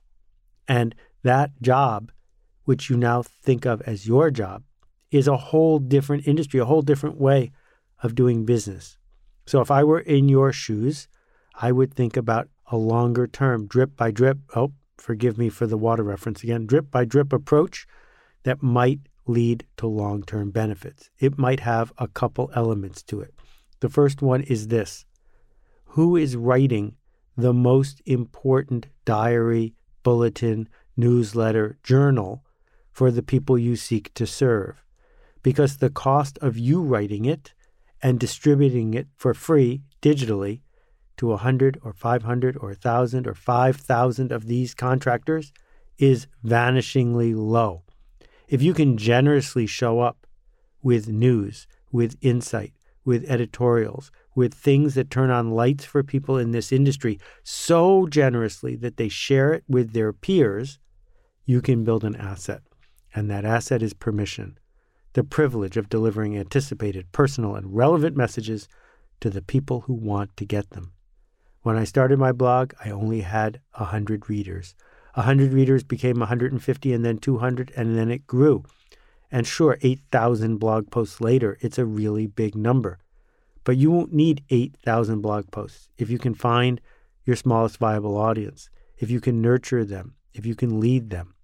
And 0.68 0.96
that 1.24 1.52
job, 1.62 2.12
which 2.66 2.90
you 2.90 2.98
now 2.98 3.24
think 3.24 3.66
of 3.66 3.82
as 3.82 4.08
your 4.08 4.32
job, 4.32 4.64
is 5.12 5.28
a 5.28 5.38
whole 5.38 5.80
different 5.80 6.28
industry, 6.28 6.60
a 6.60 6.66
whole 6.66 6.82
different 6.82 7.20
way 7.20 7.52
of 8.02 8.16
doing 8.16 8.46
business. 8.46 8.98
So 9.46 9.62
if 9.62 9.72
I 9.72 9.84
were 9.84 10.00
in 10.00 10.30
your 10.30 10.52
shoes, 10.52 11.08
I 11.56 11.72
would 11.72 11.94
think 11.94 12.16
about 12.18 12.50
a 12.72 12.78
longer 12.78 13.28
term, 13.28 13.68
drip 13.68 13.96
by 13.96 14.12
drip. 14.12 14.40
Oh, 14.56 14.74
forgive 14.98 15.38
me 15.38 15.50
for 15.50 15.68
the 15.68 15.78
water 15.78 16.04
reference 16.04 16.44
again, 16.44 16.66
drip 16.66 16.90
by 16.90 17.06
drip 17.06 17.34
approach 17.34 17.86
that 18.44 18.64
might 18.64 19.00
lead 19.28 19.66
to 19.78 19.88
long 19.88 20.24
term 20.24 20.52
benefits. 20.52 21.10
It 21.20 21.38
might 21.38 21.62
have 21.62 21.92
a 21.98 22.08
couple 22.08 22.52
elements 22.56 23.04
to 23.04 23.22
it. 23.22 23.34
The 23.80 23.90
first 23.90 24.22
one 24.22 24.42
is 24.44 24.68
this 24.68 25.06
Who 25.86 26.16
is 26.16 26.36
writing 26.36 26.96
the 27.36 27.54
most 27.54 28.02
important 28.06 28.88
diary, 29.06 29.74
bulletin, 30.04 30.70
newsletter, 30.96 31.78
journal 31.84 32.44
for 32.92 33.12
the 33.12 33.24
people 33.24 33.58
you 33.58 33.76
seek 33.76 34.14
to 34.14 34.28
serve? 34.28 34.84
Because 35.44 35.78
the 35.78 35.90
cost 35.90 36.38
of 36.40 36.58
you 36.58 36.82
writing 36.82 37.26
it 37.26 37.54
and 38.02 38.20
distributing 38.20 38.94
it 38.94 39.08
for 39.16 39.34
free 39.34 39.82
digitally 40.02 40.62
to 41.18 41.28
100 41.28 41.80
or 41.84 41.94
500 41.94 42.58
or 42.58 42.70
1,000 42.70 43.28
or 43.28 43.36
5,000 43.36 44.32
of 44.32 44.48
these 44.48 44.74
contractors 44.74 45.54
is 45.98 46.28
vanishingly 46.44 47.36
low. 47.36 47.84
If 48.48 48.62
you 48.62 48.74
can 48.74 48.98
generously 48.98 49.68
show 49.68 50.00
up 50.00 50.26
with 50.82 51.08
news, 51.08 51.68
with 51.92 52.18
insight, 52.22 52.74
with 53.06 53.30
editorials, 53.30 54.12
with 54.36 54.54
things 54.54 54.96
that 54.96 55.10
turn 55.10 55.30
on 55.30 55.52
lights 55.52 55.86
for 55.86 56.04
people 56.04 56.38
in 56.38 56.52
this 56.52 56.72
industry 56.72 57.20
so 57.44 58.08
generously 58.08 58.76
that 58.78 58.98
they 58.98 59.10
share 59.10 59.54
it 59.54 59.64
with 59.68 59.94
their 59.94 60.14
peers, 60.14 60.80
you 61.46 61.62
can 61.62 61.84
build 61.84 62.04
an 62.04 62.16
asset. 62.16 62.62
And 63.14 63.30
that 63.30 63.46
asset 63.46 63.84
is 63.84 63.94
permission 63.94 64.58
the 65.14 65.24
privilege 65.24 65.78
of 65.78 65.90
delivering 65.90 66.38
anticipated, 66.38 67.12
personal, 67.12 67.56
and 67.56 67.76
relevant 67.76 68.16
messages 68.16 68.68
to 69.20 69.30
the 69.30 69.42
people 69.42 69.82
who 69.82 69.94
want 69.94 70.36
to 70.38 70.46
get 70.46 70.70
them. 70.72 70.94
When 71.64 71.78
I 71.78 71.84
started 71.84 72.18
my 72.18 72.32
blog, 72.32 72.74
I 72.84 72.90
only 72.90 73.22
had 73.22 73.60
100 73.76 74.30
readers. 74.30 74.74
100 75.14 75.54
readers 75.54 75.84
became 75.84 76.20
150 76.20 76.94
and 76.94 77.06
then 77.06 77.18
200, 77.18 77.72
and 77.76 77.98
then 77.98 78.10
it 78.10 78.26
grew. 78.26 78.64
And 79.32 79.46
sure, 79.46 79.78
8,000 79.82 80.58
blog 80.58 80.90
posts 80.90 81.22
later, 81.22 81.58
it's 81.62 81.78
a 81.78 81.86
really 81.86 82.28
big 82.28 82.56
number. 82.56 83.00
But 83.64 83.78
you 83.78 83.92
won't 83.92 84.14
need 84.14 84.44
8,000 84.50 85.22
blog 85.22 85.52
posts 85.52 85.90
if 85.98 86.10
you 86.10 86.18
can 86.18 86.34
find 86.34 86.82
your 87.26 87.36
smallest 87.36 87.78
viable 87.78 88.18
audience, 88.18 88.70
if 88.98 89.12
you 89.12 89.22
can 89.22 89.42
nurture 89.42 89.86
them, 89.86 90.16
if 90.34 90.46
you 90.46 90.56
can 90.56 90.80
lead 90.80 91.12
them. 91.12 91.36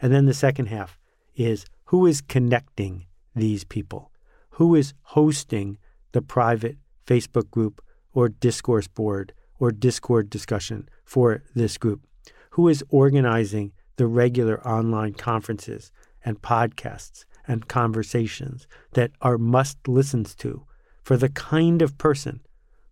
And 0.00 0.12
then 0.12 0.26
the 0.26 0.34
second 0.34 0.66
half 0.66 0.98
is 1.36 1.66
who 1.86 2.06
is 2.06 2.20
connecting 2.20 3.06
these 3.38 3.64
people? 3.64 4.10
Who 4.50 4.74
is 4.74 4.94
hosting 5.02 5.78
the 6.12 6.22
private 6.22 6.76
Facebook 7.06 7.50
group 7.50 7.82
or 8.12 8.28
discourse 8.28 8.88
board 8.88 9.32
or 9.58 9.70
Discord 9.70 10.30
discussion 10.30 10.88
for 11.04 11.42
this 11.54 11.78
group? 11.78 12.02
Who 12.50 12.68
is 12.68 12.84
organizing 12.88 13.72
the 13.96 14.06
regular 14.06 14.66
online 14.66 15.14
conferences 15.14 15.90
and 16.24 16.42
podcasts 16.42 17.24
and 17.46 17.68
conversations 17.68 18.66
that 18.92 19.12
are 19.20 19.38
must 19.38 19.88
listens 19.88 20.34
to 20.36 20.64
for 21.02 21.16
the 21.16 21.28
kind 21.28 21.80
of 21.82 21.96
person 21.98 22.40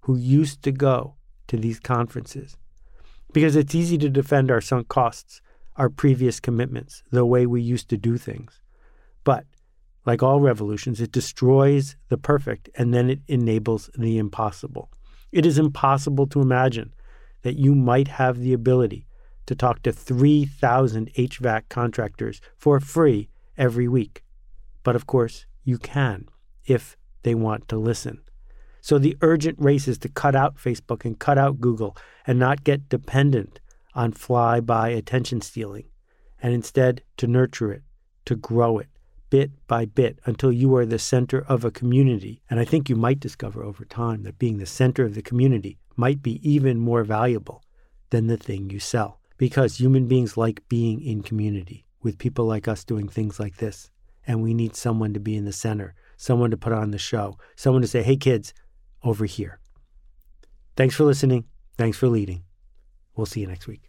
who 0.03 0.17
used 0.17 0.63
to 0.63 0.73
go 0.73 1.17
to 1.49 1.57
these 1.57 1.81
conferences? 1.81 2.57
Because 3.33 3.57
it's 3.57 3.75
easy 3.75 3.99
to 3.99 4.09
defend 4.09 4.51
our 4.51 4.61
sunk 4.61 4.89
costs, 4.89 5.41
our 5.77 5.91
previous 5.91 6.41
commitments, 6.41 7.03
the 7.11 7.27
way 7.27 7.45
we 7.45 7.61
used 7.61 7.89
to 7.91 7.97
do 7.97 8.17
things. 8.17 8.63
But 9.25 9.45
like 10.07 10.23
all 10.23 10.41
revolutions, 10.41 11.01
it 11.01 11.13
destroys 11.13 11.97
the 12.09 12.17
perfect 12.17 12.71
and 12.77 12.95
then 12.95 13.11
it 13.11 13.21
enables 13.27 13.91
the 13.99 14.17
impossible. 14.17 14.91
It 15.33 15.45
is 15.45 15.59
impossible 15.59 16.29
to 16.29 16.41
imagine 16.41 16.93
that 17.43 17.59
you 17.59 17.75
might 17.75 18.09
have 18.09 18.39
the 18.39 18.53
ability 18.53 19.07
to 19.47 19.55
talk 19.55 19.83
to 19.83 19.93
3,000 19.93 21.13
HVAC 21.15 21.69
contractors 21.69 22.41
for 22.57 22.81
free 22.81 23.29
every 23.59 23.89
week. 23.89 24.25
But 24.83 24.97
of 24.97 25.07
course, 25.07 25.47
you 25.65 25.79
can 25.79 26.29
if 26.65 26.97
they 27.23 27.35
want 27.35 27.69
to 27.69 27.77
listen. 27.77 28.21
So 28.81 28.99
the 28.99 29.17
urgent 29.21 29.59
race 29.59 29.89
is 29.89 29.99
to 29.99 30.09
cut 30.09 30.37
out 30.37 30.57
Facebook 30.57 31.05
and 31.05 31.19
cut 31.19 31.39
out 31.39 31.61
Google 31.61 31.97
and 32.27 32.39
not 32.39 32.63
get 32.63 32.89
dependent 32.89 33.59
on 33.95 34.13
fly 34.13 34.61
by 34.61 34.91
attention 34.91 35.41
stealing, 35.41 35.87
and 36.41 36.55
instead 36.55 37.03
to 37.17 37.27
nurture 37.27 37.73
it, 37.73 37.83
to 38.27 38.37
grow 38.37 38.79
it, 38.79 38.89
bit 39.31 39.51
by 39.67 39.85
bit 39.85 40.19
until 40.25 40.53
you 40.53 40.75
are 40.77 40.87
the 40.87 40.99
center 40.99 41.45
of 41.49 41.65
a 41.65 41.71
community. 41.71 42.43
And 42.49 42.61
I 42.61 42.65
think 42.65 42.89
you 42.89 42.97
might 42.97 43.21
discover 43.21 43.63
over 43.63 43.85
time 43.85 44.23
that 44.23 44.39
being 44.39 44.59
the 44.59 44.67
center 44.67 45.05
of 45.05 45.15
the 45.15 45.23
community 45.23 45.79
might 45.97 46.23
be 46.23 46.41
even 46.49 46.79
more 46.79 47.05
valuable 47.05 47.63
than 48.11 48.27
the 48.27 48.37
thing 48.37 48.71
you 48.71 48.79
sell. 48.79 49.21
Because 49.39 49.79
human 49.79 50.07
beings 50.07 50.37
like 50.37 50.67
being 50.69 51.03
in 51.03 51.23
community 51.23 51.85
with 52.03 52.19
people 52.19 52.47
like 52.47 52.69
us 52.69 52.85
doing 52.85 53.09
things 53.09 53.39
like 53.39 53.57
this. 53.57 53.91
And 54.27 54.43
we 54.43 54.55
need 54.55 54.75
someone 54.75 55.13
to 55.15 55.21
be 55.21 55.37
in 55.37 55.45
the 55.45 55.53
center, 55.53 55.95
someone 56.17 56.51
to 56.51 56.57
put 56.57 56.73
on 56.73 56.91
the 56.91 56.99
show, 56.99 57.39
someone 57.55 57.83
to 57.83 57.89
say, 57.89 58.03
hey, 58.03 58.17
kids, 58.17 58.55
over 59.03 59.25
here. 59.25 59.61
Thanks 60.77 60.95
for 60.95 61.05
listening. 61.05 61.45
Thanks 61.77 61.97
for 61.97 62.09
leading. 62.09 62.43
We'll 63.15 63.27
see 63.27 63.41
you 63.41 63.47
next 63.47 63.67
week. 63.67 63.83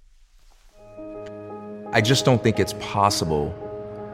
I 1.91 2.01
just 2.01 2.25
don't 2.25 2.43
think 2.43 2.59
it's 2.59 2.73
possible 2.79 3.66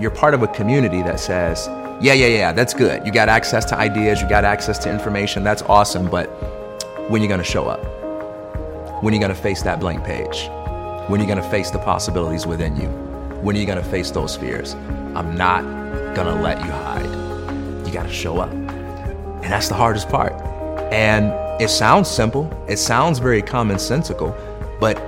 you're 0.00 0.10
part 0.10 0.34
of 0.34 0.42
a 0.42 0.48
community 0.48 1.02
that 1.02 1.20
says, 1.20 1.68
yeah, 2.00 2.12
yeah, 2.12 2.26
yeah, 2.26 2.52
that's 2.52 2.74
good. 2.74 3.06
You 3.06 3.12
got 3.12 3.28
access 3.28 3.64
to 3.66 3.76
ideas, 3.78 4.20
you 4.20 4.28
got 4.28 4.44
access 4.44 4.78
to 4.80 4.90
information, 4.90 5.44
that's 5.44 5.62
awesome, 5.62 6.10
but 6.10 6.26
when 7.08 7.20
are 7.20 7.24
you 7.24 7.28
gonna 7.28 7.44
show 7.44 7.66
up? 7.66 7.80
When 9.02 9.12
are 9.12 9.14
you 9.14 9.20
gonna 9.20 9.34
face 9.34 9.62
that 9.62 9.78
blank 9.78 10.04
page? 10.04 10.48
When 11.08 11.20
are 11.20 11.22
you 11.22 11.28
gonna 11.28 11.48
face 11.50 11.70
the 11.70 11.78
possibilities 11.78 12.46
within 12.46 12.76
you? 12.76 12.88
When 13.42 13.54
are 13.54 13.58
you 13.58 13.66
gonna 13.66 13.84
face 13.84 14.10
those 14.10 14.36
fears? 14.36 14.74
I'm 15.14 15.36
not 15.36 15.62
gonna 16.14 16.40
let 16.40 16.58
you 16.58 16.70
hide. 16.70 17.86
You 17.86 17.92
gotta 17.92 18.10
show 18.10 18.38
up. 18.38 18.50
And 18.50 19.44
that's 19.44 19.68
the 19.68 19.74
hardest 19.74 20.08
part. 20.08 20.32
And 20.92 21.32
it 21.62 21.68
sounds 21.68 22.08
simple, 22.08 22.50
it 22.68 22.78
sounds 22.78 23.20
very 23.20 23.42
commonsensical, 23.42 24.34
but 24.80 25.00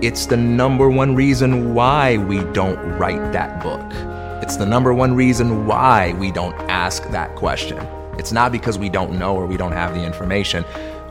it's 0.00 0.26
the 0.26 0.36
number 0.36 0.88
one 0.88 1.16
reason 1.16 1.74
why 1.74 2.18
we 2.18 2.44
don't 2.52 2.78
write 2.98 3.32
that 3.32 3.60
book. 3.62 4.07
It's 4.48 4.56
the 4.56 4.64
number 4.64 4.94
one 4.94 5.14
reason 5.14 5.66
why 5.66 6.14
we 6.14 6.32
don't 6.32 6.54
ask 6.70 7.06
that 7.10 7.36
question. 7.36 7.76
It's 8.16 8.32
not 8.32 8.50
because 8.50 8.78
we 8.78 8.88
don't 8.88 9.18
know 9.18 9.36
or 9.36 9.44
we 9.44 9.58
don't 9.58 9.72
have 9.72 9.92
the 9.92 10.02
information. 10.02 10.64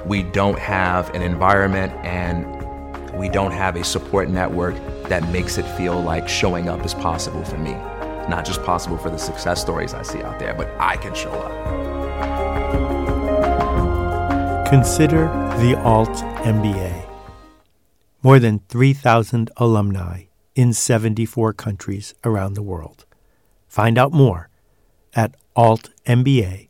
We 0.08 0.24
don't 0.24 0.58
have 0.58 1.14
an 1.14 1.22
environment 1.22 1.94
and 2.04 2.48
we 3.16 3.30
don't 3.30 3.52
have 3.52 3.76
a 3.76 3.84
support 3.84 4.28
network 4.28 4.74
that 5.04 5.22
makes 5.30 5.60
it 5.60 5.68
feel 5.78 6.02
like 6.02 6.28
showing 6.28 6.68
up 6.68 6.84
is 6.84 6.96
possible 6.96 7.44
for 7.44 7.60
me. 7.60 7.74
Not 8.28 8.44
just 8.44 8.64
possible 8.64 8.98
for 8.98 9.12
the 9.12 9.20
success 9.20 9.62
stories 9.62 9.94
I 9.94 10.02
see 10.02 10.24
out 10.24 10.40
there, 10.40 10.56
but 10.56 10.72
I 10.80 10.98
can 10.98 11.14
show 11.14 11.30
up. 11.30 11.52
Consider 14.68 15.28
the 15.60 15.80
Alt 15.84 16.10
MBA. 16.42 17.08
More 18.24 18.40
than 18.40 18.62
3,000 18.68 19.52
alumni 19.58 20.24
in 20.56 20.74
74 20.74 21.54
countries 21.54 22.16
around 22.26 22.56
the 22.56 22.64
world. 22.64 23.04
Find 23.78 23.98
out 24.00 24.12
more 24.12 24.50
at 25.16 25.36
altmba.com. 25.56 26.68